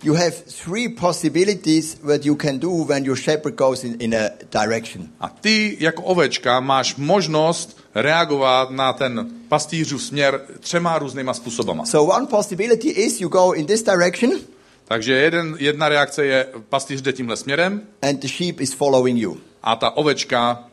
you 0.03 0.15
have 0.15 0.31
three 0.65 0.89
possibilities 0.89 1.97
what 2.03 2.25
you 2.27 2.37
can 2.37 2.59
do 2.59 2.71
when 2.85 3.05
your 3.05 3.17
shepherd 3.17 3.55
goes 3.55 3.85
in, 3.85 3.97
in 3.99 4.15
a 4.15 4.29
direction. 4.65 5.09
a 5.21 5.29
ty 5.29 5.77
jako 5.81 6.03
ovečka 6.03 6.61
máš 6.61 6.97
možnost 6.97 7.79
reagovat 7.95 8.71
na 8.71 8.93
ten 8.93 9.31
pastýřův 9.49 10.03
směr 10.03 10.41
třema 10.61 10.99
různýma 10.99 11.35
způsobama. 11.35 11.85
So 11.87 12.15
one 12.17 12.27
possibility 12.27 12.89
is 12.89 13.21
you 13.21 13.29
go 13.29 13.53
in 13.53 13.67
this 13.67 13.83
direction 13.83 14.33
Takže 14.85 15.13
jeden, 15.13 15.57
jedna 15.59 15.89
reakce 15.89 16.27
je, 16.27 16.47
pastýř 16.69 17.01
jde 17.03 17.13
tímhle 17.13 17.37
směrem 17.37 17.83
and 18.03 18.21
the 18.21 18.29
sheep 18.29 18.61
is 18.61 18.73
following 18.75 19.19
you. 19.19 19.37
a 19.63 19.77
ta 19.77 19.91
ovečka 19.91 20.69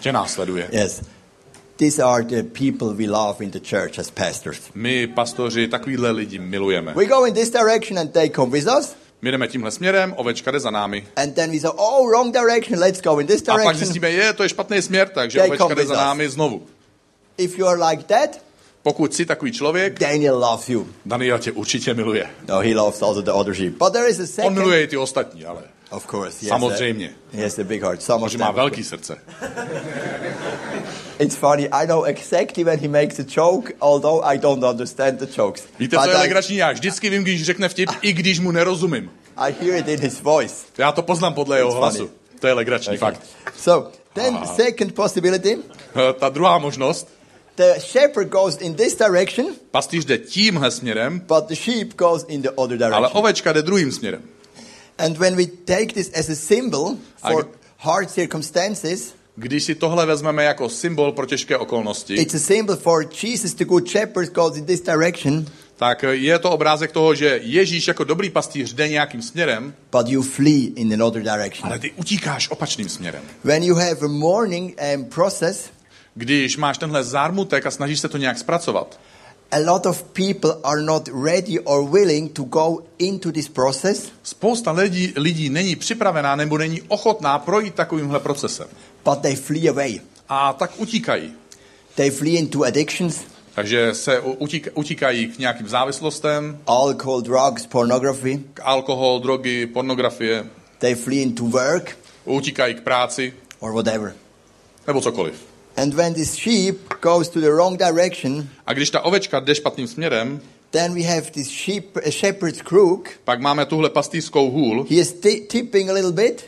tě 0.00 0.12
následuje. 0.12 0.68
Yes. 0.72 1.00
These 1.76 2.02
are 2.04 2.24
the 2.24 2.42
people 2.42 2.88
we 2.94 3.06
love 3.10 3.44
in 3.44 3.50
the 3.50 3.60
church 3.60 3.98
as 3.98 4.10
pastors. 4.10 4.60
My, 4.74 5.06
pastoři, 5.06 5.68
takovýhle 5.68 6.10
lidi 6.10 6.38
milujeme. 6.38 6.92
We 6.94 7.06
go 7.06 7.24
in 7.24 7.34
this 7.34 7.50
direction 7.50 7.98
and 7.98 8.12
they 8.12 8.30
come 8.30 8.50
with 8.52 8.66
us. 8.78 8.96
My 9.22 9.30
jdeme 9.32 9.48
tímhle 9.48 9.70
směrem, 9.70 10.14
ovečka 10.16 10.50
jde 10.50 10.60
za 10.60 10.70
námi. 10.70 11.06
And 11.16 11.34
then 11.34 11.50
we 11.50 11.58
say, 11.60 11.70
oh, 11.76 12.08
wrong 12.10 12.34
direction, 12.34 12.78
let's 12.80 13.00
go 13.00 13.18
in 13.20 13.26
this 13.26 13.42
A 13.42 13.44
pak 13.44 13.56
direction. 13.56 13.76
zjistíme, 13.78 14.10
je, 14.10 14.32
to 14.32 14.42
je 14.42 14.48
špatný 14.48 14.82
směr, 14.82 15.08
takže 15.08 15.38
They 15.38 15.48
ovečka 15.48 15.74
jde 15.74 15.86
za 15.86 15.94
us. 15.94 15.98
námi 15.98 16.28
znovu. 16.28 16.66
If 17.38 17.58
you 17.58 17.66
are 17.66 17.84
like 17.90 18.02
that, 18.02 18.40
Pokud 18.82 19.14
jsi 19.14 19.26
takový 19.26 19.52
člověk, 19.52 19.98
Daniel 19.98 20.38
loves 20.38 20.68
you. 20.68 20.86
Daniel 21.06 21.38
tě 21.38 21.52
určitě 21.52 21.94
miluje. 21.94 22.30
No, 22.48 22.58
he 22.58 22.74
loves 22.74 23.02
also 23.02 23.22
the 23.22 23.30
other 23.30 23.54
sheep. 23.54 23.72
But 23.72 23.92
there 23.92 24.08
is 24.08 24.18
a 24.18 24.22
On 24.22 24.26
second. 24.26 24.54
miluje 24.54 24.82
i 24.82 24.86
ty 24.86 24.96
ostatní, 24.96 25.44
ale 25.44 25.62
Of 25.90 26.06
course, 26.06 26.36
yes. 26.42 26.48
Samozřejmě. 26.48 27.14
He 27.32 27.42
has 27.42 27.58
a 27.58 27.64
big 27.64 27.82
heart. 27.82 28.02
Some 28.02 28.24
protože 28.24 28.38
má 28.38 28.50
velký 28.50 28.84
srdce. 28.84 29.18
It's 31.18 31.36
funny. 31.36 31.68
I 31.72 31.86
know 31.86 32.04
exactly 32.04 32.64
when 32.64 32.78
he 32.78 32.88
makes 32.88 33.18
a 33.18 33.24
joke, 33.36 33.72
although 33.80 34.22
I 34.24 34.38
don't 34.38 34.64
understand 34.64 35.18
the 35.18 35.26
jokes. 35.38 35.62
Víte, 35.78 35.96
But 35.96 36.04
co 36.04 36.10
je 36.10 36.16
I, 36.16 36.18
legrační? 36.20 36.56
Já 36.56 36.72
vždycky 36.72 37.10
vím, 37.10 37.22
když 37.22 37.44
řekne 37.44 37.68
vtip, 37.68 37.90
i 38.02 38.12
když 38.12 38.40
mu 38.40 38.50
nerozumím. 38.50 39.10
I 39.36 39.52
hear 39.60 39.74
it 39.76 39.88
in 39.88 40.00
his 40.00 40.20
voice. 40.20 40.54
Já 40.78 40.92
to 40.92 41.02
poznám 41.02 41.34
podle 41.34 41.56
jeho 41.58 41.68
It's 41.70 41.78
hlasu. 41.78 41.96
funny. 41.96 42.10
To 42.40 42.46
je 42.46 42.52
legrační 42.52 42.96
fakt. 42.96 43.20
So 43.56 43.90
then, 44.12 44.38
second 44.56 44.94
possibility: 44.94 45.58
Eh, 45.96 46.12
Ta 46.12 46.28
druhá 46.28 46.58
možnost, 46.58 47.08
the 47.56 47.80
shepherd 47.80 48.28
goes 48.28 48.56
in 48.60 48.74
this 48.74 48.94
direction, 48.96 49.46
pastýř 49.70 50.04
jde 50.04 50.18
tímhle 50.18 50.70
směrem, 50.70 51.20
but 51.20 51.46
the 51.48 51.54
sheep 51.54 51.94
goes 51.96 52.24
in 52.28 52.42
the 52.42 52.48
other 52.54 52.82
ale 52.84 52.90
direction. 52.90 53.10
ovečka 53.20 53.52
jde 53.52 53.62
druhým 53.62 53.92
směrem. 53.92 54.22
And 54.98 55.18
when 55.18 55.36
we 55.36 55.46
take 55.46 55.86
this 55.94 56.10
as 56.14 56.28
a 56.28 56.34
symbol 56.34 56.96
for 57.28 57.48
hard 57.78 58.10
circumstances, 58.10 59.14
Když 59.36 59.64
si 59.64 59.74
tohle 59.74 60.06
vezmeme 60.06 60.44
jako 60.44 60.68
symbol 60.68 61.12
pro 61.12 61.26
těžké 61.26 61.56
okolnosti, 61.56 62.14
It's 62.14 62.34
a 62.34 62.38
symbol 62.38 62.76
for 62.76 63.08
Jesus, 63.22 63.54
the 63.54 63.64
good 63.64 63.90
shepherd, 63.90 64.32
goes 64.32 64.56
in 64.56 64.64
this 64.64 64.80
direction, 64.80 65.46
tak 65.76 66.04
je 66.10 66.38
to 66.38 66.50
obrázek 66.50 66.92
toho, 66.92 67.14
že 67.14 67.40
Ježíš 67.42 67.88
jako 67.88 68.04
dobrý 68.04 68.30
pastýř 68.30 68.74
jde 68.74 68.88
nějakým 68.88 69.22
směrem, 69.22 69.74
but 69.92 70.08
you 70.08 70.22
flee 70.22 70.72
in 70.76 70.92
another 70.94 71.22
direction. 71.22 71.70
ale 71.70 71.78
ty 71.78 71.90
utíkáš 71.96 72.50
opačným 72.50 72.88
směrem. 72.88 73.22
When 73.44 73.62
you 73.62 73.74
have 73.74 73.96
a 74.02 74.08
mourning 74.08 74.80
um, 74.94 75.04
process, 75.04 75.70
Když 76.14 76.56
máš 76.56 76.78
tenhle 76.78 77.04
zármutek 77.04 77.66
a 77.66 77.70
snažíš 77.70 78.00
se 78.00 78.08
to 78.08 78.18
nějak 78.18 78.38
zpracovat, 78.38 79.00
a 79.50 79.58
lot 79.58 79.86
of 79.86 80.02
people 80.02 80.50
are 80.64 80.82
not 80.82 81.08
ready 81.12 81.58
or 81.58 81.90
willing 81.90 82.28
to 82.32 82.42
go 82.44 82.82
into 82.98 83.32
this 83.32 83.48
process, 83.48 84.10
spousta 84.22 84.72
lidí, 84.72 85.12
lidí 85.16 85.50
není 85.50 85.76
připravená 85.76 86.36
nebo 86.36 86.58
není 86.58 86.82
ochotná 86.88 87.38
projít 87.38 87.74
takovýmhle 87.74 88.20
procesem. 88.20 88.66
but 89.04 89.18
they 89.18 89.36
flee 89.36 89.68
away. 89.68 90.00
A 90.28 90.52
tak 90.52 90.70
utíkají. 90.76 91.32
They 91.94 92.10
flee 92.10 92.36
into 92.36 92.62
addictions, 92.64 93.20
Takže 93.54 93.94
se 93.94 94.20
utík, 94.20 94.68
utíkají 94.74 95.26
k 95.28 95.38
nějakým 95.38 95.68
závislostem, 95.68 96.58
alcohol, 96.66 97.20
drugs, 97.20 97.66
pornography. 97.66 98.42
k 98.54 98.60
alkohol, 98.64 99.20
drogy, 99.20 99.66
pornografie, 99.66 100.44
They 100.78 100.94
flee 100.94 101.22
into 101.22 101.44
work 101.44 101.98
utíkají 102.24 102.74
k 102.74 102.80
práci 102.80 103.32
or 103.58 103.72
whatever. 103.72 104.14
nebo 104.86 105.00
cokoliv. 105.00 105.34
And 105.78 105.94
when 105.94 106.14
this 106.14 106.34
sheep 106.34 106.76
goes 107.00 107.28
to 107.28 107.40
the 107.40 107.50
wrong 107.50 107.78
direction, 107.78 108.48
A 108.66 108.72
když 108.72 108.90
ta 108.90 109.00
ovečka 109.00 109.40
jde 109.40 109.54
špatným 109.54 109.88
směrem, 109.88 110.40
then 110.70 110.94
we 110.94 111.02
have 111.02 111.30
this 111.30 111.48
sheep, 111.48 111.96
a 111.96 112.10
shepherd's 112.10 112.62
crook. 112.62 113.08
pak 113.24 113.40
máme 113.40 113.66
tuhle 113.66 113.90
pastýřskou 113.90 114.50
hůl 114.50 114.86
He 114.90 114.96
is 114.96 115.12
ti- 115.12 115.40
tipping 115.40 115.90
a 115.90 115.92
little 115.92 116.12
bit, 116.12 116.44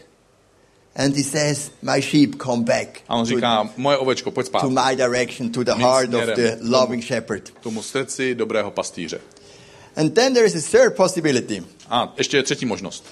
and 0.97 1.17
he 1.17 1.23
says, 1.23 1.71
"My 1.83 2.03
sheep, 2.03 2.43
come 2.43 2.65
back 2.65 3.01
a 3.09 3.15
on 3.15 3.27
to, 3.27 3.35
říká, 3.35 3.71
moje 3.77 3.97
ovečko, 3.97 4.31
pojď 4.31 4.47
to 4.47 4.51
spát 4.51 4.69
my 4.69 4.97
direction, 4.97 5.51
to 5.51 5.65
the 5.65 5.73
heart 5.75 6.15
of 6.15 6.25
the 6.37 6.57
loving 6.61 7.05
shepherd." 7.05 7.53
tomu 7.61 7.83
srdci 7.83 8.35
dobrého 8.35 8.71
pastýře. 8.71 9.21
And 9.97 10.15
then 10.15 10.35
there 10.35 10.47
is 10.47 10.55
a 10.55 10.79
third 10.79 10.97
possibility. 10.97 11.63
A 11.89 12.15
ještě 12.19 12.37
je 12.37 12.43
třetí 12.43 12.67
možnost. 12.67 13.05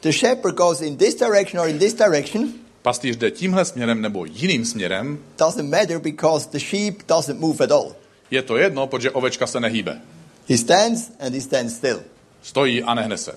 The 0.00 0.12
shepherd 0.12 0.54
goes 0.54 0.80
in 0.80 0.96
this 0.96 1.14
direction 1.14 1.60
or 1.60 1.68
in 1.68 1.78
this 1.78 1.94
direction. 1.94 2.52
Pastýř 2.88 3.16
jde 3.16 3.30
tímhle 3.30 3.64
směrem 3.64 4.00
nebo 4.02 4.24
jiným 4.24 4.64
směrem, 4.64 5.18
Doesn't 5.38 5.70
matter 5.70 5.98
because 5.98 6.48
the 6.52 6.58
sheep 6.58 7.02
doesn't 7.08 7.40
move 7.40 7.64
at 7.64 7.72
all. 7.72 7.92
je 8.30 8.42
to 8.42 8.56
jedno, 8.56 8.86
protože 8.86 9.10
ovečka 9.10 9.46
se 9.46 9.60
nehýbe. 9.60 10.00
He 10.48 10.58
stands 10.58 11.10
and 11.20 11.34
he 11.34 11.40
stands 11.40 11.74
still. 11.74 12.00
Stojí 12.42 12.82
a 12.82 12.94
nehne 12.94 13.16
se. 13.16 13.32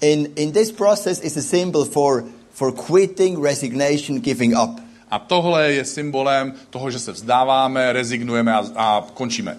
In, 0.00 0.28
in 0.36 0.52
this 0.52 0.72
process 0.72 1.20
is 1.20 1.36
a 1.36 1.42
symbol 1.42 1.84
for, 1.84 2.24
for 2.52 2.72
quitting, 2.72 3.44
resignation, 3.44 4.20
giving 4.20 4.54
up. 4.62 4.80
A 5.10 5.18
tohle 5.18 5.72
je 5.72 5.84
symbolem 5.84 6.54
toho, 6.70 6.90
že 6.90 6.98
se 6.98 7.12
vzdáváme, 7.12 7.92
rezignujeme 7.92 8.54
a, 8.54 8.64
a 8.76 9.06
končíme. 9.14 9.58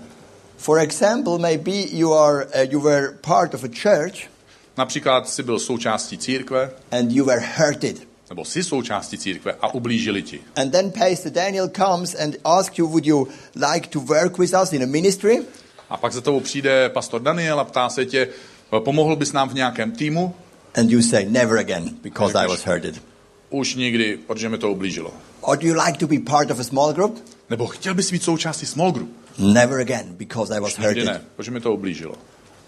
For 0.58 0.80
example, 0.80 1.38
maybe 1.38 1.72
you, 1.92 2.14
are, 2.14 2.46
uh, 2.46 2.72
you 2.72 2.80
were 2.80 3.18
part 3.22 3.54
of 3.54 3.64
a 3.64 3.70
church 3.84 4.32
Například 4.78 5.30
si 5.30 5.44
byl 5.44 5.60
součástí 5.60 6.18
církve, 6.18 6.72
and 6.92 7.12
you 7.12 7.26
were 7.26 7.42
hurted. 7.56 8.11
Nebo 8.32 8.46
jsi 8.46 8.64
součástí 8.64 9.18
církve 9.18 9.56
a 9.62 9.74
ublížili 9.74 10.22
ti. 10.24 10.40
And 10.56 10.72
then 10.72 10.92
Pastor 10.92 11.32
Daniel 11.32 11.70
comes 11.70 12.16
and 12.16 12.36
asks 12.46 12.80
you, 12.80 12.88
would 12.88 13.06
you 13.06 13.28
like 13.72 13.88
to 13.90 14.00
work 14.00 14.38
with 14.38 14.54
us 14.64 14.74
in 14.74 14.84
a 14.84 14.86
ministry? 14.86 15.42
A 15.90 15.98
pak 15.98 16.14
za 16.14 16.22
tebou 16.22 16.40
přijde 16.40 16.90
pastor 16.90 17.22
Daniel 17.22 17.60
a 17.60 17.64
ptá 17.64 17.90
se 17.90 18.06
tě, 18.06 18.28
pomohl 18.80 19.16
bys 19.16 19.32
nám 19.34 19.50
v 19.50 19.54
nějakém 19.54 19.92
týmu? 19.92 20.36
And 20.76 20.92
you 20.92 21.02
say, 21.02 21.26
never 21.26 21.58
again, 21.58 21.90
because 22.02 22.38
I 22.38 22.48
was 22.48 22.66
hurted. 22.66 23.02
Už 23.50 23.76
nikdy, 23.76 24.20
protože 24.28 24.50
mi 24.50 24.58
to 24.58 24.72
ublížilo. 24.72 25.14
Or 25.42 25.58
do 25.58 25.68
you 25.68 25.76
like 25.86 25.98
to 26.00 26.08
be 26.08 26.20
part 26.20 26.52
of 26.52 26.60
a 26.60 26.64
small 26.64 26.94
group? 26.94 27.24
Nebo 27.50 27.68
chtěl 27.68 27.94
bys 27.94 28.12
být 28.12 28.24
součástí 28.24 28.66
small 28.66 28.92
group? 28.92 29.10
Never 29.38 29.80
again, 29.82 30.06
because 30.18 30.56
I 30.56 30.60
was 30.60 30.78
Už 30.78 30.86
hurted. 30.86 31.06
ne, 31.06 31.22
protože 31.36 31.52
mi 31.52 31.62
to 31.62 31.74
ublížilo. 31.74 32.16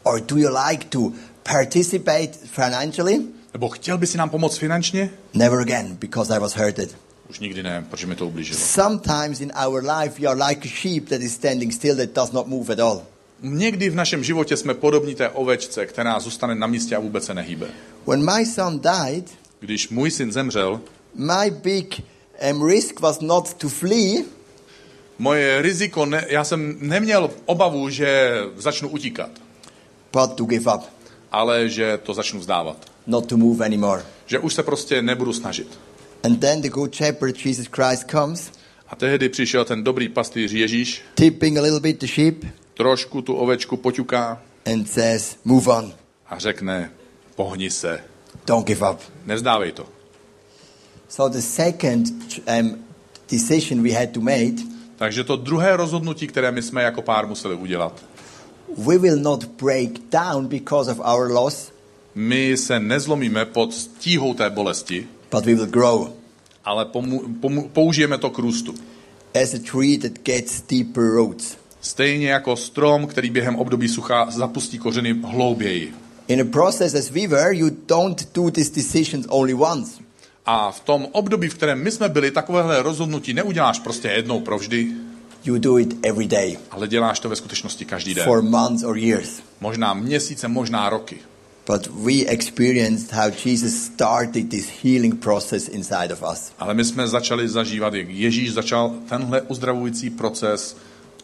Or 0.04 0.20
do 0.22 0.38
you 0.38 0.50
like 0.70 0.86
to 0.90 1.12
participate 1.44 2.28
financially? 2.46 3.22
Nebo 3.54 3.70
chtěl 3.70 3.98
bys 3.98 4.12
si 4.12 4.18
nám 4.18 4.30
pomoct 4.30 4.58
finančně? 4.58 5.10
Never 5.34 5.60
again, 5.60 5.96
because 5.96 6.36
I 6.36 6.40
was 6.40 6.56
hurted. 6.56 6.96
Už 7.30 7.40
nikdy 7.40 7.64
ne, 7.64 7.86
protože 7.90 8.08
mi 8.08 8.16
to 8.16 8.28
ublížilo. 8.28 8.60
Sometimes 8.60 9.42
in 9.42 9.52
our 9.68 9.84
life, 9.84 10.22
we 10.22 10.28
are 10.28 10.44
like 10.48 10.68
a 10.68 10.72
sheep 10.82 11.10
that 11.10 11.22
is 11.22 11.34
standing 11.34 11.74
still, 11.74 11.96
that 11.96 12.10
does 12.10 12.32
not 12.32 12.48
move 12.48 12.74
at 12.74 12.80
all. 12.80 13.04
Někdy 13.42 13.90
v 13.90 13.96
našem 13.96 14.24
životě 14.24 14.58
jsme 14.58 14.74
podobní 14.74 15.16
té 15.16 15.30
ovečce, 15.30 15.86
která 15.86 16.20
zůstane 16.20 16.56
na 16.56 16.68
místě 16.68 16.96
a 16.96 17.00
vůbec 17.00 17.26
se 17.26 17.34
nehýbe. 17.34 17.68
When 18.08 18.26
my 18.36 18.46
son 18.46 18.80
died, 18.80 19.26
Když 19.60 19.90
můj 19.90 20.12
syn 20.12 20.32
zemřel, 20.32 20.82
my 21.16 21.52
big 21.52 22.02
um, 22.52 22.68
risk 22.68 23.00
was 23.00 23.20
not 23.20 23.54
to 23.54 23.70
flee, 23.70 24.26
moje 25.20 25.62
riziko, 25.62 26.06
ne, 26.06 26.26
já 26.30 26.44
jsem 26.44 26.78
neměl 26.80 27.30
obavu, 27.46 27.90
že 27.90 28.38
začnu 28.56 28.90
utíkat, 28.90 29.30
but 30.14 30.34
to 30.36 30.46
give 30.46 30.72
up, 30.76 30.82
ale 31.32 31.70
že 31.70 32.00
to 32.04 32.14
začnu 32.14 32.40
vzdávat. 32.40 32.93
Not 33.08 33.26
to 33.26 33.38
move 33.38 33.66
anymore. 33.66 34.04
Že 34.26 34.40
už 34.40 34.54
se 34.54 34.64
prostě 34.64 35.02
nebudu 35.02 35.34
snažit. 35.34 35.80
And 36.24 36.40
then 36.40 36.62
the 36.62 36.70
good 36.70 36.96
shepherd, 36.96 37.46
Jesus 37.46 37.68
Christ, 37.68 38.10
comes, 38.12 38.52
A 38.88 38.96
tehdy 38.96 39.30
přišel 39.30 39.66
ten 39.66 39.84
dobrý 39.84 40.10
pastýř 40.10 40.52
Ježíš, 40.52 41.02
tipping 41.16 41.58
a 41.58 41.62
little 41.62 41.80
bit 41.80 42.00
the 42.00 42.08
sheep, 42.08 42.46
trošku 42.74 43.22
tu 43.22 43.34
ovečku 43.34 43.78
poťuká 43.78 44.42
and 44.74 44.90
says, 44.90 45.38
Move 45.46 45.68
on, 45.68 45.94
a 46.30 46.40
řekne, 46.40 46.92
pohni 47.36 47.70
se, 47.70 48.04
don't 48.48 48.68
give 48.68 48.90
up. 48.92 49.00
nevzdávej 49.26 49.72
to. 49.72 49.86
So 51.10 51.38
the 51.38 51.42
second 51.42 52.08
um, 52.60 52.78
decision 53.32 53.84
we 53.84 53.92
had 53.92 54.10
to 54.12 54.22
make, 54.22 54.56
Takže 54.96 55.24
to 55.24 55.36
druhé 55.36 55.78
rozhodnutí, 55.78 56.28
které 56.28 56.52
my 56.52 56.62
jsme 56.62 56.84
jako 56.84 57.02
pár 57.02 57.28
museli 57.28 57.56
udělat, 57.56 58.04
we 58.78 58.98
will 58.98 59.20
not 59.20 59.46
break 59.46 59.90
down 60.12 60.48
because 60.48 60.92
of 60.92 61.00
our 61.00 61.32
loss, 61.32 61.72
my 62.16 62.58
se 62.58 62.80
nezlomíme 62.80 63.46
pod 63.46 63.74
tíhou 64.00 64.34
té 64.34 64.50
bolesti, 64.50 65.08
but 65.32 65.46
we 65.46 65.56
will 65.56 65.66
grow 65.66 66.24
ale 66.66 66.86
pomu, 66.86 67.22
pomu, 67.42 67.70
použijeme 67.74 68.18
to 68.18 68.30
k 68.30 68.38
růstu. 68.38 68.76
as 69.44 69.54
a 69.54 69.60
tree 69.72 69.98
that 69.98 70.12
gets 70.24 70.62
deeper 70.62 71.04
roots. 71.04 71.58
Stejně 71.82 72.30
jako 72.30 72.56
strom, 72.56 73.08
který 73.08 73.30
během 73.30 73.56
období 73.56 73.90
sucha 73.90 74.32
zapustí 74.32 74.78
kořeny 74.78 75.14
hlouběji. 75.14 75.94
In 76.28 76.42
a 76.42 76.44
process 76.44 76.94
as 76.94 77.10
we 77.10 77.28
were, 77.28 77.56
you 77.56 77.70
don't 77.88 78.34
do 78.34 78.52
these 78.52 78.72
decisions 78.76 79.26
only 79.30 79.54
once. 79.54 80.04
A 80.46 80.72
v 80.72 80.80
tom 80.80 81.08
období, 81.12 81.50
v 81.50 81.54
kterém 81.54 81.84
my 81.84 81.92
jsme 81.92 82.10
byli, 82.10 82.32
takovéhle 82.32 82.82
rozhodnutí 82.82 83.34
neuděláš 83.34 83.80
prostě 83.80 84.08
jednou 84.08 84.40
provždy, 84.40 84.88
You 85.46 85.58
do 85.58 85.80
it 85.80 86.06
every 86.06 86.28
day, 86.28 86.58
ale 86.72 86.88
děláš 86.88 87.20
to 87.20 87.30
ve 87.30 87.36
skutečnosti 87.36 87.86
každý 87.86 88.14
den. 88.14 88.26
for 88.26 88.42
months 88.42 88.84
or 88.84 88.98
years. 88.98 89.30
Možná 89.62 89.94
měsíce, 89.94 90.48
možná 90.48 90.90
roky. 90.90 91.18
But 91.66 91.88
we 91.88 92.26
experienced 92.28 93.12
how 93.12 93.30
Jesus 93.30 93.86
started 93.86 94.50
this 94.50 94.68
healing 94.84 95.16
process 95.16 95.68
inside 95.68 96.14
of 96.14 96.24
us. 96.32 96.52
Ale 96.60 96.74
my 96.74 96.86
jsme 96.86 97.08
začali 97.08 97.50
zažívat, 97.50 97.94
jak 97.94 98.10
Ježíš 98.10 98.54
začal 98.54 98.96
tenhle 99.10 99.42
uzdravující 99.42 100.10
proces 100.10 100.78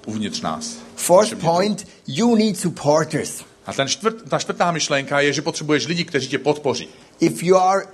uvnitř 0.05 0.41
nás. 0.41 0.77
Fourth 0.95 1.35
point, 1.35 1.87
you 2.07 2.35
need 2.35 2.57
supporters. 2.57 3.43
A 3.65 3.73
ten 3.73 3.87
čtvrt, 3.87 4.29
ta 4.29 4.39
čtvrtá 4.39 4.71
myšlenka 4.71 5.19
je, 5.19 5.33
že 5.33 5.41
potřebuješ 5.41 5.87
lidi, 5.87 6.05
kteří 6.05 6.27
tě 6.27 6.39
podpoří. 6.39 6.87
If 7.19 7.43
you 7.43 7.57
are 7.57 7.85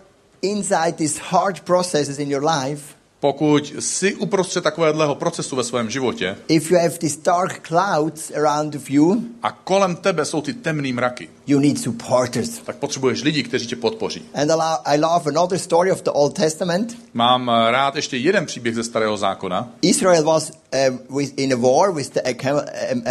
inside 0.41 0.91
these 0.91 1.19
hard 1.29 1.60
processes 1.60 2.19
in 2.19 2.31
your 2.31 2.45
life, 2.45 2.95
Pokud 3.26 3.74
jsi 3.80 4.16
uprostřed 4.16 4.64
takového 4.64 5.16
procesu 5.16 5.56
ve 5.56 5.64
svém 5.64 5.90
životě 5.90 6.38
if 6.48 6.72
you 6.72 6.78
have 6.78 6.90
these 6.98 7.20
dark 7.24 7.68
clouds 7.68 8.32
around 8.32 8.90
you, 8.90 9.22
a 9.44 9.52
kolem 9.52 9.96
tebe 9.96 10.26
jsou 10.26 10.42
ty 10.42 10.54
temné 10.54 10.94
mraky, 10.94 11.30
you 11.48 11.60
need 11.60 11.80
supporters. 11.80 12.50
tak 12.66 12.76
potřebuješ 12.76 13.24
lidi, 13.24 13.44
kteří 13.44 13.68
tě 13.68 13.76
podpoří. 13.76 14.26
And 14.34 14.52
I 14.52 14.54
lo- 14.54 14.82
I 14.86 14.98
love 15.00 15.32
another 15.32 15.60
story 15.60 15.92
of 15.92 16.02
the 16.04 16.10
Old 16.14 16.34
Testament. 16.34 16.98
Mám 17.14 17.50
eh, 17.50 17.72
rád 17.72 17.96
ještě 17.96 18.18
jeden 18.18 18.46
příběh 18.46 18.76
ze 18.76 18.84
Starého 18.84 19.18
zákona. 19.18 19.70
Israel 19.82 20.24
was 20.24 20.52
um, 20.90 21.18
with, 21.18 21.34
in 21.38 21.54
a 21.54 21.56
war 21.56 21.94
with 21.94 22.10
the 22.10 22.22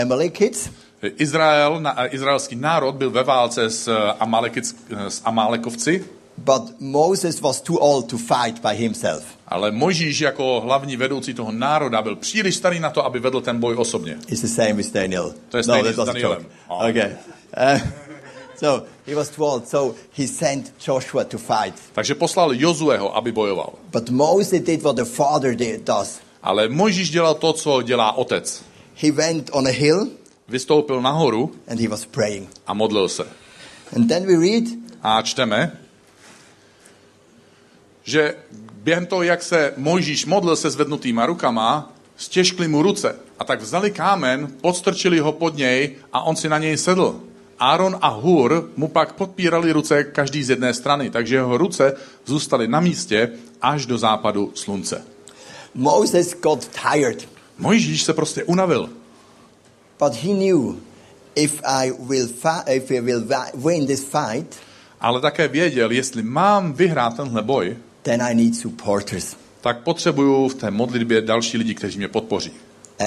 Amalekites, 0.03 0.71
Izrael, 1.17 1.81
na, 1.81 2.05
eh, 2.05 2.09
izraelský 2.09 2.57
národ 2.57 2.95
byl 2.95 3.11
ve 3.11 3.23
válce 3.23 3.71
s, 3.71 3.89
eh, 3.89 4.13
Amalekic, 4.21 4.77
eh, 4.91 5.11
s 5.11 5.23
Amálekovci, 5.25 6.05
but 6.39 6.63
Moses 6.81 7.41
was 7.41 7.61
too 7.61 7.77
old 7.79 8.09
to 8.11 8.19
fight 8.19 8.63
by 8.63 8.75
himself. 8.77 9.25
ale 9.49 9.71
Mojžíš 9.71 10.21
jako 10.21 10.61
hlavní 10.61 10.97
vedoucí 10.97 11.35
toho 11.35 11.53
národa 11.53 12.03
byl 12.03 12.17
příliš 12.17 12.55
starý 12.57 12.81
na 12.81 12.91
to, 12.91 13.05
aby 13.05 13.21
vedl 13.21 13.41
ten 13.41 13.61
boj 13.61 13.75
osobně. 13.77 14.19
It's 14.29 14.43
the 14.43 14.49
same 14.49 14.73
with 14.73 14.93
Daniel. 14.93 15.35
To 15.49 15.59
is 15.59 15.67
no, 15.67 15.75
stejný 15.75 15.93
s 15.93 16.07
Danielem. 16.07 16.47
Oh. 16.69 16.89
Okay. 16.91 17.13
Uh, 17.75 17.81
so 18.57 18.87
he 19.07 19.15
was 19.15 19.29
too 19.29 19.45
old, 19.45 19.69
so 19.69 19.95
he 20.19 20.27
sent 20.29 20.73
Joshua 20.87 21.25
to 21.25 21.39
fight. 21.39 21.75
Takže 21.93 22.15
poslal 22.15 22.53
Jozueho, 22.55 23.17
aby 23.17 23.33
bojoval. 23.33 23.73
But 23.93 24.11
Moses 24.11 24.63
did 24.63 24.83
what 24.83 24.97
the 24.97 25.05
father 25.05 25.55
did, 25.55 25.87
does. 25.87 26.19
Ale 26.43 26.69
Mojžíš 26.69 27.11
dělal 27.11 27.35
to, 27.35 27.53
co 27.53 27.83
dělá 27.83 28.13
otec. 28.13 28.63
He 29.03 29.13
went 29.13 29.51
on 29.53 29.67
a 29.69 29.71
hill 29.71 30.09
Vystoupil 30.49 31.03
nahoru 31.03 31.53
and 31.69 31.81
he 31.81 31.89
was 31.89 32.05
praying. 32.07 32.49
a 32.67 32.75
modlil 32.75 33.09
se. 33.09 33.25
And 33.97 34.09
then 34.09 34.27
we 34.27 34.37
read, 34.37 34.65
A 35.03 35.23
čteme, 35.23 35.79
že 38.05 38.35
během 38.83 39.07
toho, 39.07 39.23
jak 39.23 39.43
se 39.43 39.75
Mojžíš 39.77 40.27
modlil 40.27 40.57
se 40.57 40.71
zvednutýma 40.71 41.27
rukama, 41.27 41.93
stěžkli 42.17 42.69
mu 42.69 42.83
ruce 42.83 43.17
a 43.39 43.45
tak 43.45 43.63
vzali 43.63 43.91
kámen, 43.91 44.49
podstrčili 44.61 45.19
ho 45.19 45.33
pod 45.33 45.57
něj 45.57 45.97
a 46.13 46.23
on 46.23 46.37
si 46.37 46.49
na 46.49 46.59
něj 46.59 46.77
sedl. 46.77 47.21
Áron 47.59 47.99
a 48.01 48.09
Hur 48.09 48.71
mu 48.77 48.89
pak 48.89 49.13
podpírali 49.13 49.73
ruce 49.73 50.05
každý 50.05 50.43
z 50.43 50.51
jedné 50.51 50.75
strany, 50.75 51.11
takže 51.11 51.35
jeho 51.35 51.59
ruce 51.59 51.97
zůstaly 52.27 52.69
na 52.69 52.81
místě 52.81 53.31
až 53.63 53.87
do 53.87 53.99
západu 53.99 54.53
slunce. 54.55 55.05
Moses 55.75 56.35
got 56.41 56.69
tired, 56.69 57.29
Mojžíš 57.59 58.03
se 58.03 58.13
prostě 58.13 58.45
unavil, 58.45 58.91
but 59.99 60.15
he 60.15 60.35
knew 60.35 60.77
if 61.35 61.61
I 61.65 61.93
will 61.99 62.29
if 62.67 62.91
I 62.91 63.01
will 63.01 63.27
win 63.55 63.87
this 63.87 64.05
fight, 64.05 64.57
ale 65.01 65.21
také 65.21 65.49
věděl, 65.49 65.91
jestli 65.91 66.23
mám 66.23 66.73
vyhrát 66.73 67.17
tenhle 67.17 67.43
boj, 67.43 67.77
then 68.05 68.23
I 68.23 68.35
need 68.35 68.55
supporters 68.57 69.37
tak 69.65 69.83
potřebuju 69.83 70.49
v 70.49 70.55
té 70.55 70.71
modlitbě 70.71 71.21
další 71.21 71.59
lidi, 71.59 71.75
kteří 71.75 71.99
mě 71.99 72.09
podpoří. 72.09 72.53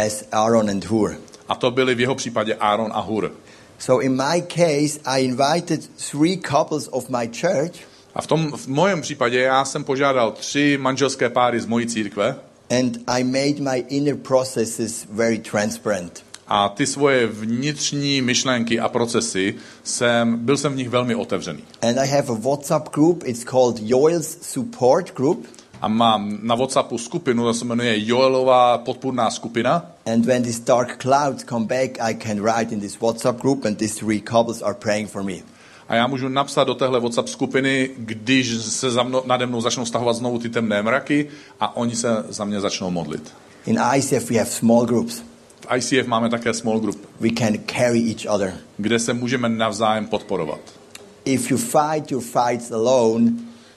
as 0.05 0.23
Aaron 0.31 0.69
and 0.69 0.85
Hur. 0.85 1.17
A 1.47 1.55
to 1.55 1.71
byli 1.71 1.95
v 1.95 1.99
jeho 1.99 2.15
případě 2.15 2.55
Áron 2.55 2.91
a 2.93 2.99
Hur. 2.99 3.31
So 3.79 4.05
in 4.05 4.11
my 4.15 4.41
case, 4.41 4.99
I 5.05 5.23
invited 5.25 5.89
three 6.11 6.37
couples 6.49 6.89
of 6.91 7.09
my 7.09 7.29
church, 7.41 7.71
A 8.15 8.21
v 8.21 8.27
tom 8.27 8.51
v 8.51 8.67
mém 8.67 9.01
případě 9.01 9.39
já 9.39 9.65
jsem 9.65 9.83
požádal 9.83 10.31
tři 10.31 10.77
manželské 10.81 11.29
páry 11.29 11.59
z 11.59 11.65
mojí 11.65 11.87
církve 11.87 12.35
and 12.69 12.97
I 13.07 13.23
made 13.23 13.71
my 13.71 13.85
inner 13.89 14.15
processes 14.15 15.07
very 15.09 15.39
transparent. 15.39 16.26
A 16.47 16.69
ty 16.69 16.87
svoje 16.87 17.27
vnitřní 17.27 18.21
myšlenky 18.21 18.79
a 18.79 18.89
procesy 18.89 19.55
jsem, 19.83 20.37
byl 20.37 20.57
jsem 20.57 20.73
v 20.73 20.75
nich 20.75 20.89
velmi 20.89 21.15
otevřený. 21.15 21.63
And 21.81 21.97
I 21.97 22.07
have 22.07 22.27
a 22.29 22.37
WhatsApp 22.39 22.89
group. 22.93 23.23
It's 23.25 23.43
called 23.43 23.79
Joel's 23.79 24.37
Support 24.41 25.15
Group. 25.15 25.47
A 25.81 25.87
mám 25.87 26.39
na 26.41 26.55
WhatsAppu 26.55 26.97
skupinu, 26.97 27.45
ta 27.45 27.53
se 27.53 27.65
jmenuje 27.65 28.07
Joelová 28.07 28.77
podpůrná 28.77 29.31
skupina. 29.31 29.85
And 30.13 30.25
when 30.25 30.43
these 30.43 30.61
dark 30.65 31.01
clouds 31.01 31.43
come 31.49 31.65
back, 31.65 31.99
I 31.99 32.15
can 32.15 32.41
write 32.41 32.73
in 32.73 32.79
this 32.79 32.99
WhatsApp 32.99 33.41
group, 33.41 33.65
and 33.65 33.77
these 33.77 33.99
three 33.99 34.21
couples 34.21 34.61
are 34.61 34.73
praying 34.73 35.09
for 35.09 35.23
me. 35.23 35.33
A 35.87 35.95
já 35.95 36.07
můžu 36.07 36.27
napsat 36.27 36.63
do 36.63 36.75
téhle 36.75 36.99
WhatsApp 36.99 37.27
skupiny, 37.27 37.89
když 37.97 38.57
se 38.57 38.91
za 38.91 39.03
mnou, 39.03 39.21
nade 39.25 39.45
mnou 39.45 39.61
začnou 39.61 39.85
stahovat 39.85 40.15
znovu 40.15 40.39
ty 40.39 40.49
temné 40.49 40.81
mraky 40.81 41.27
a 41.59 41.77
oni 41.77 41.95
se 41.95 42.23
za 42.29 42.45
mě 42.45 42.59
začnou 42.59 42.91
modlit. 42.91 43.31
In 43.65 43.79
ICF, 43.95 44.29
we 44.29 44.37
have 44.37 44.49
small 44.49 44.85
groups. 44.85 45.23
V 45.69 45.75
ICF 45.77 46.07
máme 46.07 46.29
také 46.29 46.53
small 46.53 46.79
group, 46.79 47.07
We 47.19 47.29
can 47.37 47.53
carry 47.75 47.99
each 48.09 48.25
other. 48.35 48.53
kde 48.77 48.99
se 48.99 49.13
můžeme 49.13 49.49
navzájem 49.49 50.07
podporovat. 50.07 50.59
If 51.25 51.51
you 51.51 51.57
fight 51.57 52.11
your 52.11 52.23
fights 52.23 52.71
alone, 52.71 53.31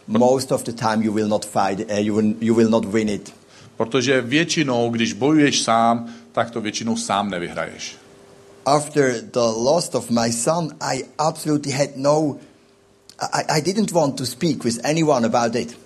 most 0.07 0.53
of 0.53 0.63
the 0.65 0.73
time 0.73 1.03
you 1.03 1.13
will 1.13 1.29
not 1.29 1.47
fight. 1.47 1.91
Uh, 1.91 1.99
you 1.99 2.15
will 2.15 2.35
you 2.41 2.55
will 2.55 2.71
not 2.71 2.85
win 2.85 3.09
it. 3.09 3.33
Protože 3.77 4.21
většinou, 4.21 4.91
když 4.91 5.13
bojuješ 5.13 5.63
sám, 5.63 6.15
tak 6.33 6.51
to 6.51 6.61
většinou 6.61 6.97
sám 6.97 7.31
nevyhraješ. 7.31 7.97
After 8.67 9.21
the 9.21 9.41
loss 9.41 9.91
of 9.95 10.11
my 10.11 10.33
son, 10.33 10.69
I 10.81 11.05
absolutely 11.19 11.73
had 11.73 11.89
no. 11.97 12.37
I, 13.33 13.43
I 13.59 13.61
didn't 13.63 13.93
want 13.93 14.17
to 14.17 14.27
speak 14.27 14.65
with 14.65 14.81
anyone 14.85 15.27
about 15.27 15.55
it. 15.55 15.79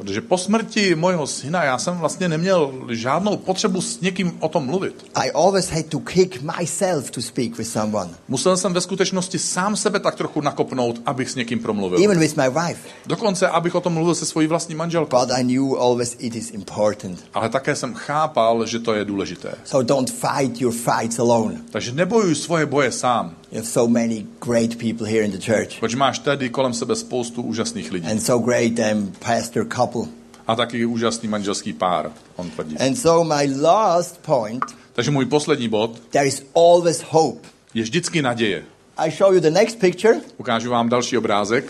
Protože 0.00 0.20
po 0.20 0.38
smrti 0.38 0.94
mojho 0.94 1.26
syna 1.26 1.64
já 1.64 1.78
jsem 1.78 1.98
vlastně 1.98 2.28
neměl 2.28 2.72
žádnou 2.90 3.36
potřebu 3.36 3.80
s 3.80 4.00
někým 4.00 4.32
o 4.40 4.48
tom 4.48 4.66
mluvit. 4.66 5.04
I 5.14 5.30
always 5.30 5.70
had 5.70 5.86
to 5.86 5.98
kick 6.00 6.42
myself 6.58 7.10
to 7.10 7.22
speak 7.22 7.58
with 7.58 7.68
someone, 7.68 8.10
Musel 8.28 8.56
jsem 8.56 8.72
ve 8.72 8.80
skutečnosti 8.80 9.38
sám 9.38 9.76
sebe 9.76 10.00
tak 10.00 10.14
trochu 10.14 10.40
nakopnout, 10.40 11.00
abych 11.06 11.30
s 11.30 11.34
někým 11.34 11.58
promluvil. 11.58 12.04
even 12.04 12.18
with 12.18 12.36
my 12.36 12.48
wife. 12.50 12.80
Dokonce, 13.06 13.48
abych 13.48 13.74
o 13.74 13.80
tom 13.80 13.92
mluvil 13.92 14.14
se 14.14 14.26
svojí 14.26 14.46
vlastní 14.46 14.74
manželkou. 14.74 15.20
But 15.20 15.30
I 15.30 15.42
knew 15.44 15.74
always 15.78 16.16
it 16.18 16.36
is 16.36 16.50
important. 16.50 17.18
Ale 17.34 17.48
také 17.48 17.76
jsem 17.76 17.94
chápal, 17.94 18.66
že 18.66 18.78
to 18.78 18.94
je 18.94 19.04
důležité. 19.04 19.54
So 19.64 19.86
don't 19.86 20.10
fight 20.10 20.60
your 20.60 20.72
fights 20.74 21.18
alone. 21.18 21.54
Takže 21.70 21.92
nebojuj 21.92 22.34
svoje 22.34 22.66
boje 22.66 22.92
sám, 22.92 23.34
You 23.52 23.58
have 23.58 23.66
so 23.68 23.88
many 23.92 24.26
great 24.40 24.78
people 24.78 25.06
here 25.06 25.24
in 25.24 25.30
the 25.32 25.52
church, 25.52 25.80
protože 25.80 25.96
máš 25.96 26.18
tady 26.18 26.48
kolem 26.48 26.74
sebe 26.74 26.96
spoustu 26.96 27.42
úžasných 27.42 27.92
lidí. 27.92 28.06
and 28.10 28.20
so 28.20 28.46
great 28.46 28.72
um, 28.92 29.12
pastor 29.26 29.66
couple. 29.76 30.02
A 30.46 30.56
taky 30.56 30.84
úžasný 30.86 31.28
manželský 31.28 31.72
pár, 31.72 32.12
on 32.36 32.50
tvrdí. 32.50 32.76
And 32.78 32.94
so 32.96 33.34
my 33.36 33.60
last 33.60 34.18
point: 34.20 34.64
Takže 34.92 35.10
můj 35.10 35.26
poslední 35.26 35.68
bod 35.68 35.98
there 36.10 36.26
is 36.26 36.42
always 36.54 37.02
hope. 37.08 37.48
je 37.74 37.82
vždycky 37.82 38.22
naděje. 38.22 38.64
I 38.96 39.10
show 39.10 39.34
you 39.34 39.40
the 39.40 39.50
next 39.50 39.78
picture, 39.78 40.20
Ukážu 40.36 40.70
vám 40.70 40.88
další 40.88 41.18
obrázek. 41.18 41.64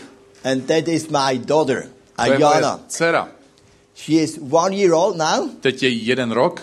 and 0.45 0.66
that 0.66 0.88
is 0.88 1.09
my 1.09 1.38
daughter, 1.38 1.88
To 2.16 2.23
je 2.33 2.38
moje 2.38 2.55
Ayana. 2.55 2.81
dcera. 2.88 3.29
She 3.97 4.23
is 4.23 4.38
one 4.51 4.77
year 4.77 4.93
old 4.93 5.16
now, 5.16 5.49
Teď 5.61 5.83
je 5.83 5.88
jí 5.88 6.07
jeden 6.07 6.33
rok 6.33 6.62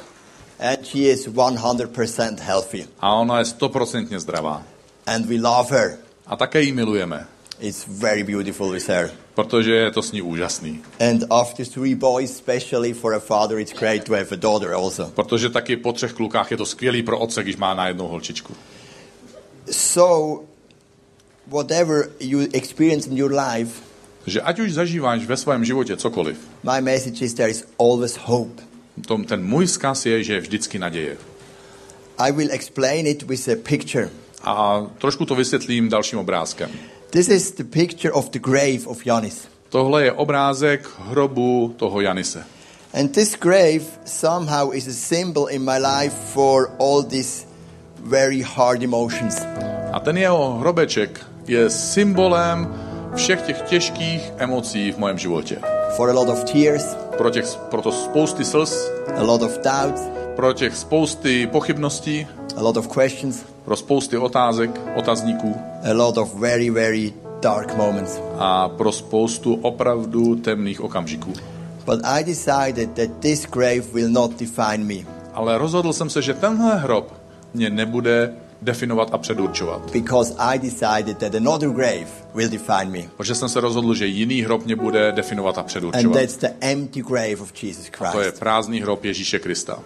and 0.60 0.86
she 0.88 1.00
is 1.00 1.28
100% 1.28 2.36
healthy, 2.40 2.86
a 3.00 3.14
ona 3.16 3.40
je 3.40 3.46
stoprocentně 3.46 4.20
zdravá. 4.20 4.64
And 5.08 5.26
we 5.26 5.36
love 5.42 5.70
her. 5.72 5.98
A 6.28 6.36
také 6.36 6.62
ji 6.62 6.72
milujeme, 6.72 7.28
It's 7.60 7.86
very 7.88 8.24
beautiful 8.24 8.70
with 8.70 8.88
her. 8.88 9.12
protože 9.36 9.72
je 9.76 9.92
to 9.92 10.02
s 10.02 10.12
ní 10.12 10.22
úžasný. 10.22 10.82
And 11.10 11.24
after 11.30 11.66
three 11.66 11.96
boys, 11.96 12.32
especially 12.32 12.94
for 12.94 13.14
a 13.14 13.20
father, 13.20 13.60
it's 13.60 13.74
great 13.80 14.04
to 14.04 14.14
have 14.14 14.28
a 14.32 14.36
daughter 14.36 14.74
also. 14.74 15.12
Protože 15.16 15.50
taky 15.50 15.78
po 15.78 15.94
třech 15.94 16.14
klukách 16.14 16.52
je 16.52 16.58
to 16.58 16.66
skvělý 16.66 17.04
pro 17.04 17.20
otce, 17.20 17.44
když 17.44 17.58
má 17.58 17.74
na 17.74 17.88
jednou 17.88 18.08
holčičku. 18.08 18.54
So, 19.72 20.46
whatever 21.48 22.10
you 22.20 22.40
experience 22.54 23.10
in 23.10 23.18
your 23.18 23.32
life, 23.32 23.82
Že 24.28 24.42
ať 24.42 24.60
už 24.60 24.74
zažíváš 24.74 25.26
ve 25.26 25.38
svém 25.38 25.66
životě 25.66 25.98
cokoliv, 25.98 26.38
my 26.76 26.82
message 26.82 27.26
is 27.26 27.34
there 27.34 27.50
is 27.50 27.64
always 27.80 28.18
hope. 28.18 28.64
tom, 29.08 29.24
ten 29.24 29.44
můj 29.46 29.66
vzkaz 29.66 30.06
je, 30.06 30.24
že 30.24 30.34
je 30.34 30.40
vždycky 30.40 30.80
naděje. 30.80 31.18
I 32.18 32.32
will 32.32 32.52
explain 32.52 33.08
it 33.08 33.24
with 33.24 33.48
a 33.50 33.56
picture. 33.70 34.10
A 34.48 34.86
trošku 34.98 35.26
to 35.26 35.36
vysvětlím 35.36 35.90
dalším 35.90 36.20
obrázkem. 36.20 36.70
This 37.10 37.30
is 37.30 37.52
the 37.52 37.64
picture 37.64 38.12
of 38.12 38.30
the 38.30 38.40
grave 38.40 38.80
of 38.86 39.06
Janis. 39.06 39.48
Tohle 39.70 40.04
je 40.04 40.12
obrázek 40.12 40.90
hrobu 41.00 41.74
toho 41.78 42.02
Janise. 42.02 42.44
And 42.94 43.12
this 43.12 43.36
grave 43.36 43.82
somehow 44.06 44.76
is 44.76 44.88
a 44.88 44.94
symbol 44.94 45.48
in 45.50 45.62
my 45.62 45.78
life 45.78 46.16
for 46.34 46.72
all 46.80 47.04
these 47.04 47.48
very 48.00 48.42
hard 48.42 48.84
emotions. 48.84 49.42
A 49.94 50.00
ten 50.00 50.18
jeho 50.18 50.58
hrobeček 50.60 51.26
je 51.48 51.70
symbolem 51.70 52.76
všech 53.16 53.42
těch 53.42 53.62
těžkých 53.62 54.32
emocí 54.38 54.92
v 54.92 54.98
mém 54.98 55.18
životě. 55.18 55.60
For 55.96 56.10
a 56.10 56.14
lot 56.14 56.30
of 56.30 56.44
tears, 56.44 56.96
Pro, 57.18 57.30
těch, 57.30 57.46
pro 57.56 57.82
to 57.82 57.92
spousty 57.92 58.46
slz, 58.46 58.90
a 59.18 59.24
lot 59.24 59.42
of 59.42 59.58
doubts, 59.58 60.02
pro 60.36 60.54
těch 60.54 60.78
spousty 60.78 61.48
pochybností, 61.48 62.28
a 62.58 62.62
lot 62.62 62.78
of 62.78 62.88
questions, 62.88 63.46
pro 63.68 63.76
spousty 63.76 64.18
otázek, 64.18 64.82
otazníků 64.96 65.56
a 65.92 65.94
lot 65.94 66.18
of 66.18 66.36
very, 66.36 66.70
very 66.70 67.14
dark 67.42 67.76
moments. 67.78 68.20
a 68.38 68.70
pro 68.70 68.92
spoustu 68.92 69.54
opravdu 69.54 70.36
temných 70.36 70.82
okamžiků. 70.82 71.34
But 71.86 72.00
I 72.04 72.24
decided 72.24 72.90
that 72.92 73.10
this 73.20 73.46
grave 73.46 73.82
will 73.94 74.10
not 74.10 74.40
define 74.40 74.78
me 74.78 74.96
Ale 75.34 75.58
rozhodl 75.58 75.94
jsem 75.94 76.10
se, 76.10 76.22
že 76.22 76.34
tenhle 76.34 76.76
hrob 76.76 77.14
mě 77.54 77.70
nebude 77.70 78.34
definovat 78.62 79.10
a 79.12 79.18
předurčovat. 79.18 79.92
because 79.92 80.34
I 80.40 80.60
decided 80.60 81.18
that 81.18 81.36
another 81.36 81.70
grave 81.70 82.08
will 82.36 82.50
define 82.50 82.86
me. 82.86 83.00
Protože 83.18 83.36
jsem 83.36 83.50
se 83.50 83.60
rozhodl, 83.62 83.94
že 83.94 84.06
jiný 84.08 84.42
hrob 84.42 84.66
mě 84.66 84.76
bude 84.76 85.12
definovat 85.12 85.58
a 85.58 85.62
And 85.62 85.68
předurčovat. 85.68 86.14
that's 86.20 86.38
the 86.38 86.48
empty 86.62 87.02
grave 87.02 87.36
of 87.36 87.64
Jesus 87.64 87.90
To 88.12 88.20
je 88.20 88.24
Christ. 88.26 88.40
prázdný 88.40 88.82
hrob 88.82 89.06
Ježíše 89.06 89.40
Krista. 89.40 89.80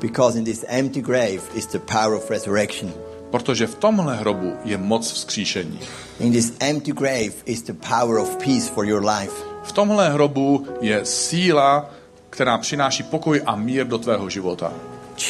Because 0.00 0.38
in 0.38 0.44
this 0.44 0.64
empty 0.68 1.00
grave 1.00 1.40
is 1.54 1.66
the 1.66 1.78
power 1.78 2.14
of 2.14 2.30
resurrection. 2.30 2.92
Protože 3.30 3.66
v 3.66 3.74
tomhle 3.74 4.16
hrobu 4.16 4.52
je 4.64 4.76
moc 4.78 5.12
vzkříšení. 5.12 5.80
In 6.20 6.32
this 6.32 6.52
empty 6.60 6.92
grave 6.92 7.32
is 7.44 7.62
the 7.62 7.72
power 7.72 8.18
of 8.18 8.36
peace 8.36 8.70
for 8.74 8.86
your 8.86 9.04
life. 9.06 9.32
V 9.62 9.72
tomhle 9.72 10.10
hrobu 10.10 10.66
je 10.80 11.04
síla, 11.04 11.90
která 12.30 12.58
přináší 12.58 13.02
pokoj 13.02 13.42
a 13.46 13.56
mír 13.56 13.86
do 13.86 13.98
tvého 13.98 14.28
života. 14.30 14.72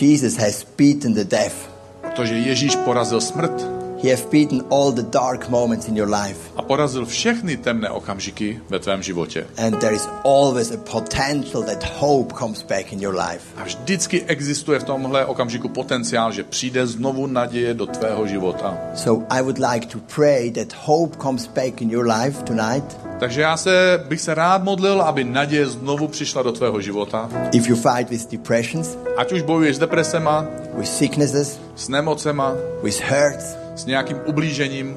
Jesus 0.01 0.37
has 0.37 0.67
beaten 0.79 1.15
the 1.15 1.25
death. 1.25 1.57
Protože 2.01 2.35
Ježíš 2.35 2.77
porazil 2.77 3.21
smrt 3.21 3.76
He 4.03 4.11
has 4.11 4.25
beaten 4.25 4.63
all 4.71 4.93
the 4.93 5.03
dark 5.03 5.49
moments 5.49 5.89
in 5.89 5.97
your 5.97 6.09
life. 6.09 6.39
a 6.57 6.63
porazil 6.63 7.07
všechny 7.07 7.57
temné 7.57 7.91
okamžiky 7.91 8.61
ve 8.69 8.79
tvém 8.79 9.03
životě. 9.03 9.47
And 9.67 9.79
there 9.81 9.95
is 9.95 10.09
always 10.25 10.73
a 10.73 10.77
potential 10.77 11.63
that 11.63 11.85
hope 11.99 12.35
comes 12.39 12.63
back 12.63 12.93
in 12.93 13.01
your 13.03 13.15
life. 13.15 13.43
A 13.57 13.65
vždycky 13.65 14.23
existuje 14.23 14.79
v 14.79 14.85
tomhle 14.85 15.25
okamžiku 15.27 15.69
potenciál, 15.69 16.33
že 16.33 16.45
přijde 16.45 16.87
znovu 16.87 17.27
naděje 17.27 17.75
do 17.75 17.87
tvého 17.87 18.27
života. 18.27 18.79
So 18.95 19.27
I 19.31 19.43
would 19.43 19.59
like 19.59 19.87
to 19.87 19.99
pray 20.15 20.51
that 20.51 20.73
hope 20.85 21.17
comes 21.23 21.47
back 21.47 21.83
in 21.83 21.91
your 21.91 22.07
life 22.07 22.43
tonight. 22.43 22.97
Takže 23.21 23.41
já 23.41 23.57
se, 23.57 24.05
bych 24.09 24.21
se 24.21 24.35
rád 24.35 24.63
modlil, 24.65 25.03
aby 25.03 25.25
naděje 25.25 25.67
znovu 25.67 26.09
přišla 26.09 26.43
do 26.43 26.53
tvého 26.53 26.81
života. 26.81 27.29
If 27.53 27.69
you 27.69 27.77
fight 27.77 28.11
with 28.11 28.31
depressions, 28.31 28.97
Ať 29.17 29.33
už 29.33 29.43
bojuješ 29.43 29.77
s 29.77 29.79
depresema, 29.79 30.47
with 30.75 30.89
sicknesses, 30.89 31.61
s 31.77 31.89
nemocema, 31.89 32.53
with 32.83 33.01
hurts, 33.01 33.57
s 33.77 33.85
nějakým 33.85 34.21
ublížením, 34.27 34.97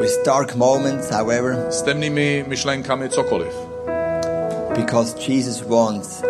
with 0.00 0.24
dark 0.26 0.54
moments, 0.54 1.10
however, 1.10 1.66
s 1.70 1.82
temnými 1.82 2.44
myšlenkami, 2.48 3.08
cokoliv. 3.08 3.52
Because 4.74 5.32
Jesus 5.32 5.62
wants 5.62 6.22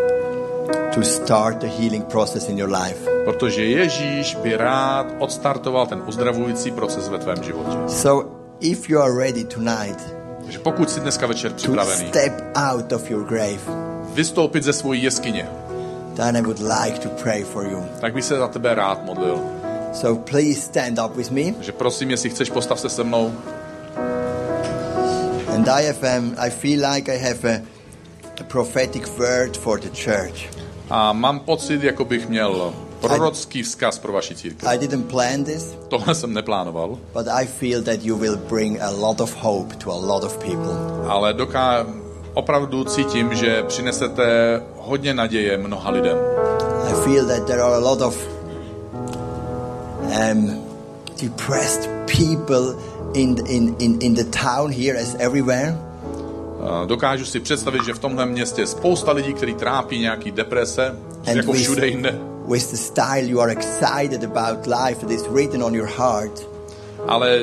to 0.95 1.03
start 1.03 1.59
the 1.59 1.67
healing 1.67 2.05
process 2.05 2.49
in 2.49 2.59
your 2.59 2.71
life. 2.71 3.11
Protože 3.25 3.65
Ježíš 3.65 4.35
by 4.35 4.57
rád 4.57 5.07
odstartoval 5.19 5.87
ten 5.87 6.03
uzdravující 6.07 6.71
proces 6.71 7.09
ve 7.09 7.19
tvém 7.19 7.43
životě. 7.43 7.77
So 7.89 8.31
if 8.61 8.91
you 8.91 9.01
are 9.01 9.15
ready 9.19 9.45
tonight 9.45 10.19
Takže 10.43 10.59
pokud 10.59 10.91
jsi 10.91 11.01
dneska 11.01 11.27
večer 11.27 11.51
to 11.51 11.57
připravený 11.57 12.09
step 12.09 12.33
out 12.71 12.93
of 12.93 13.11
your 13.11 13.25
grave, 13.25 13.59
vystoupit 14.15 14.65
ze 14.65 14.73
svojí 14.73 15.03
jeskyně, 15.03 15.49
then 16.17 16.37
I 16.37 16.43
would 16.43 16.59
like 16.59 16.99
to 16.99 17.09
pray 17.09 17.45
for 17.45 17.67
you. 17.67 17.85
tak 18.01 18.15
bych 18.15 18.25
se 18.25 18.37
za 18.37 18.49
tebe 18.49 18.75
rád 18.75 19.05
modlil. 19.05 19.58
So 20.01 20.15
please 20.15 20.61
stand 20.61 20.99
up 20.99 21.17
with 21.17 21.31
me. 21.31 21.53
Takže 21.53 21.73
prosím, 21.73 22.11
jestli 22.11 22.31
chceš, 22.31 22.51
postav 22.51 22.81
se 22.81 22.89
se 22.89 23.05
mnou. 23.05 23.33
And 25.55 25.69
I 25.69 25.87
have, 25.87 26.19
um, 26.19 26.35
I 26.39 26.51
feel 26.51 26.91
like 26.93 27.15
I 27.15 27.19
have 27.19 27.55
a, 27.55 27.63
a 28.41 28.45
prophetic 28.45 29.09
word 29.19 29.57
for 29.57 29.81
the 29.81 29.89
church. 29.89 30.51
A 30.91 31.13
mám 31.13 31.41
pocit, 31.41 31.83
jako 31.83 32.05
bych 32.05 32.29
měl 32.29 32.73
prorocký 33.01 33.63
vzkaz 33.63 33.99
pro 33.99 34.13
vaši 34.13 34.35
církev. 34.35 34.69
I 34.69 34.79
didn't 34.79 35.11
plan 35.11 35.45
this, 35.45 35.77
Tohle 35.89 36.15
jsem 36.15 36.35
neplánoval, 36.35 36.99
but 37.15 37.29
I 37.33 37.47
feel 37.47 37.83
that 37.83 38.03
you 38.03 38.17
will 38.17 38.37
bring 38.37 38.81
a 38.81 38.91
lot 38.91 39.21
of 39.21 39.37
hope 39.37 39.77
to 39.77 39.93
a 39.93 39.97
lot 39.97 40.25
of 40.25 40.39
people. 40.39 40.77
ale 41.09 41.33
doká... 41.33 41.87
opravdu 42.35 42.85
cítím, 42.85 43.35
že 43.35 43.63
přinesete 43.63 44.61
hodně 44.77 45.15
naděje 45.15 45.59
mnoha 45.59 45.91
lidem. 45.91 46.17
I 46.91 46.93
feel 47.05 47.27
that 47.27 47.47
there 47.47 47.63
are 47.63 47.75
a 47.75 47.79
lot 47.79 48.01
of 48.01 48.38
um, 50.19 50.63
depressed 51.21 51.89
people 52.07 52.75
in, 53.15 53.47
in, 53.47 53.77
in, 53.79 54.01
in 54.03 54.15
the 54.15 54.25
town 54.25 54.73
here 54.73 54.97
as 55.01 55.15
everywhere. 55.19 55.77
A 56.63 56.85
Dokážu 56.85 57.25
si 57.25 57.41
představit, 57.41 57.85
že 57.85 57.95
v 57.95 57.99
tomhle 57.99 58.27
městě 58.27 58.63
je 58.63 58.67
spousta 58.67 59.13
lidí, 59.13 59.35
který 59.35 59.55
trápí 59.55 59.99
nějaký 60.01 60.31
deprese, 60.31 60.97
jako 61.25 61.53
with, 61.53 61.63
všude 61.63 61.87
jinde. 61.87 62.19
with 62.49 62.71
the 62.71 62.77
style 62.77 63.23
you 63.25 63.41
are 63.41 63.53
excited 63.53 64.25
about 64.25 64.67
life 64.67 65.01
that 65.01 65.11
is 65.11 65.23
written 65.29 65.63
on 65.63 65.75
your 65.75 65.89
heart, 65.99 66.49
Ale 67.09 67.39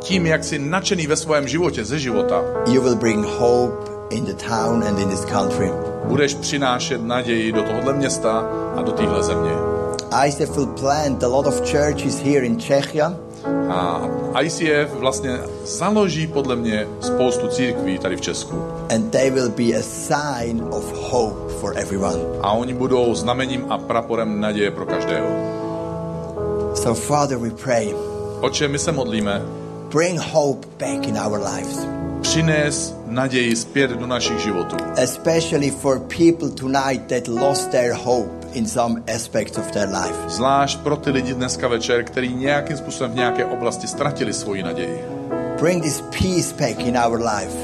tím, 0.00 0.26
jak 0.26 0.44
jsi 0.44 0.58
nadšený 0.58 1.06
ve 1.06 1.16
svém 1.16 1.48
životě, 1.48 1.84
ze 1.84 1.98
života, 1.98 2.42
you 2.68 2.82
will 2.82 2.96
bring 2.96 3.24
hope 3.26 3.74
in 4.10 4.24
the 4.24 4.34
town 4.34 4.84
and 4.84 4.98
in 4.98 5.08
this 5.08 5.24
country. 5.24 5.70
budeš 6.04 6.34
přinášet 6.34 7.04
naději 7.04 7.52
do 7.52 7.62
tohohle 7.62 7.92
města 7.92 8.44
a 8.76 8.82
do 8.82 8.92
téhle 8.92 9.22
země. 9.22 9.50
ICF 10.26 10.56
will 10.56 10.66
plant 10.66 11.22
a 11.22 11.28
lot 11.28 11.46
of 11.46 11.60
churches 11.70 12.18
here 12.18 12.46
in 12.46 12.56
Czechia, 12.58 13.14
A 13.70 14.00
ICF 14.42 14.94
vlastně 14.94 15.38
založí 15.64 16.26
podle 16.26 16.56
mě 16.56 16.86
spoustu 17.00 17.48
církví 17.48 17.98
tady 17.98 18.16
v 18.16 18.20
Česku. 18.20 18.56
and 18.94 19.10
they 19.10 19.30
will 19.30 19.48
be 19.50 19.64
a 19.78 19.82
sign 19.82 20.62
of 20.70 20.84
hope 21.10 21.52
for 21.60 21.72
everyone. 21.78 22.18
A 22.42 22.52
oni 22.52 22.74
budou 22.74 23.14
znamením 23.14 23.66
a 23.68 23.78
praporem 23.78 24.40
naděje 24.40 24.70
pro 24.70 24.86
každého. 24.86 25.26
So, 26.74 26.94
Father, 27.00 27.38
we 27.38 27.50
pray, 27.50 27.94
Oče, 28.40 28.68
my 28.68 28.78
se 28.78 28.92
modlíme, 28.92 29.42
bring 29.92 30.20
hope 30.20 30.68
back 30.78 31.08
in 31.08 31.18
our 31.18 31.38
lives, 31.54 31.78
přines 32.20 32.94
naději 33.06 33.56
zpět 33.56 33.90
do 33.90 34.06
našich 34.06 34.38
životů. 34.38 34.76
especially 34.96 35.70
for 35.70 35.98
people 36.00 36.48
tonight 36.50 37.02
that 37.08 37.28
lost 37.28 37.70
their 37.70 37.92
hope 38.04 38.30
in 38.56 38.66
some 38.66 39.02
aspects 39.14 39.58
of 39.58 39.70
their 39.70 39.88
life. 39.88 40.16
Zvlášť 40.28 40.78
pro 40.80 40.96
ty 40.96 41.10
lidi 41.10 41.34
dneska 41.34 41.68
večer, 41.68 42.04
který 42.04 42.34
nějakým 42.34 42.76
způsobem 42.76 43.12
v 43.12 43.14
nějaké 43.14 43.44
oblasti 43.44 43.86
ztratili 43.86 44.32
svoji 44.32 44.62
naději. 44.62 45.04
Bring 45.60 45.82
this 45.82 46.00
peace 46.00 46.54
back 46.60 46.86
in 46.86 46.98
our 46.98 47.20
life, 47.20 47.56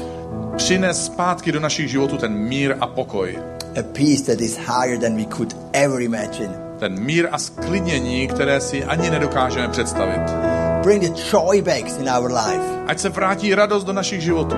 Přines 0.57 1.05
zpátky 1.05 1.51
do 1.51 1.59
našich 1.59 1.89
životů 1.91 2.17
ten 2.17 2.33
mír 2.33 2.75
a 2.81 2.87
pokoj. 2.87 3.39
a 3.79 3.83
peace 3.83 4.23
that 4.31 4.41
is 4.41 4.57
higher 4.57 4.99
than 4.99 5.17
we 5.17 5.25
could 5.25 5.55
ever 5.73 6.01
imagine. 6.01 6.49
Ten 6.79 6.99
mír 6.99 7.27
a 7.31 7.37
sklidnění, 7.37 8.27
které 8.27 8.61
si 8.61 8.83
ani 8.83 9.09
nedokážeme 9.09 9.67
představit. 9.67 10.21
Bring 10.83 11.01
the 11.03 11.21
joy 11.33 11.61
back 11.61 11.99
in 11.99 12.09
our 12.09 12.31
life, 12.31 12.63
Ať 12.87 12.99
se 12.99 13.09
vrátí 13.09 13.55
radost 13.55 13.83
do 13.83 13.93
našich 13.93 14.21
životů. 14.21 14.55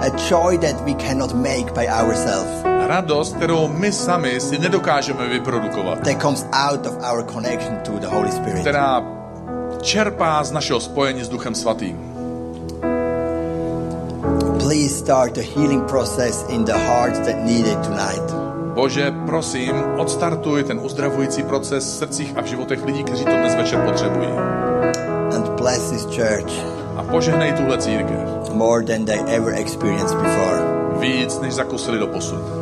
a 0.00 0.06
joy 0.30 0.58
that 0.58 0.80
we 0.80 0.94
cannot 0.94 1.32
make 1.34 1.72
by 1.74 1.86
ourselves, 1.88 2.48
Radost, 2.86 3.36
kterou 3.36 3.68
my 3.68 3.92
sami 3.92 4.40
si 4.40 4.58
nedokážeme 4.58 5.28
vyprodukovat. 5.28 5.98
that 6.04 6.20
comes 6.22 6.46
out 6.52 6.86
of 6.86 6.94
our 7.12 7.24
connection 7.24 7.76
to 7.84 7.92
the 7.98 8.06
Holy 8.06 8.32
Spirit. 8.32 8.60
Která 8.60 9.02
čerpá 9.82 10.44
z 10.44 10.52
našeho 10.52 10.80
spojení 10.80 11.24
s 11.24 11.28
Duchem 11.28 11.54
Svatým. 11.54 11.98
Please 14.58 14.94
start 14.94 15.32
the 15.34 15.42
healing 15.42 15.84
process 15.84 16.44
in 16.48 16.64
the 16.64 16.72
hearts 16.72 17.18
that 17.18 17.36
need 17.44 17.66
it 17.66 17.78
tonight. 17.86 18.32
Bože, 18.74 19.12
prosím, 19.26 19.72
odstartuj 19.96 20.64
ten 20.64 20.78
uzdravující 20.82 21.42
proces 21.42 21.84
v 21.84 21.96
srdcích 21.98 22.32
a 22.36 22.42
v 22.42 22.46
životech 22.46 22.84
lidí, 22.84 23.04
kteří 23.04 23.24
to 23.24 23.30
dnes 23.30 23.54
večer 23.54 23.80
potřebují. 23.84 24.28
And 25.36 25.48
bless 25.48 25.90
this 25.90 26.04
church 26.04 26.52
A 26.96 27.02
požehnej 27.02 27.52
tuhle 27.52 27.78
církev. 27.78 28.18
more 28.54 28.84
than 28.84 29.04
they 29.04 29.18
ever 29.36 29.54
experienced 29.54 30.16
before. 30.16 30.62
Víc, 31.00 31.40
než 31.40 31.54
zakusili 31.54 31.98
do 31.98 32.06
posud. 32.06 32.61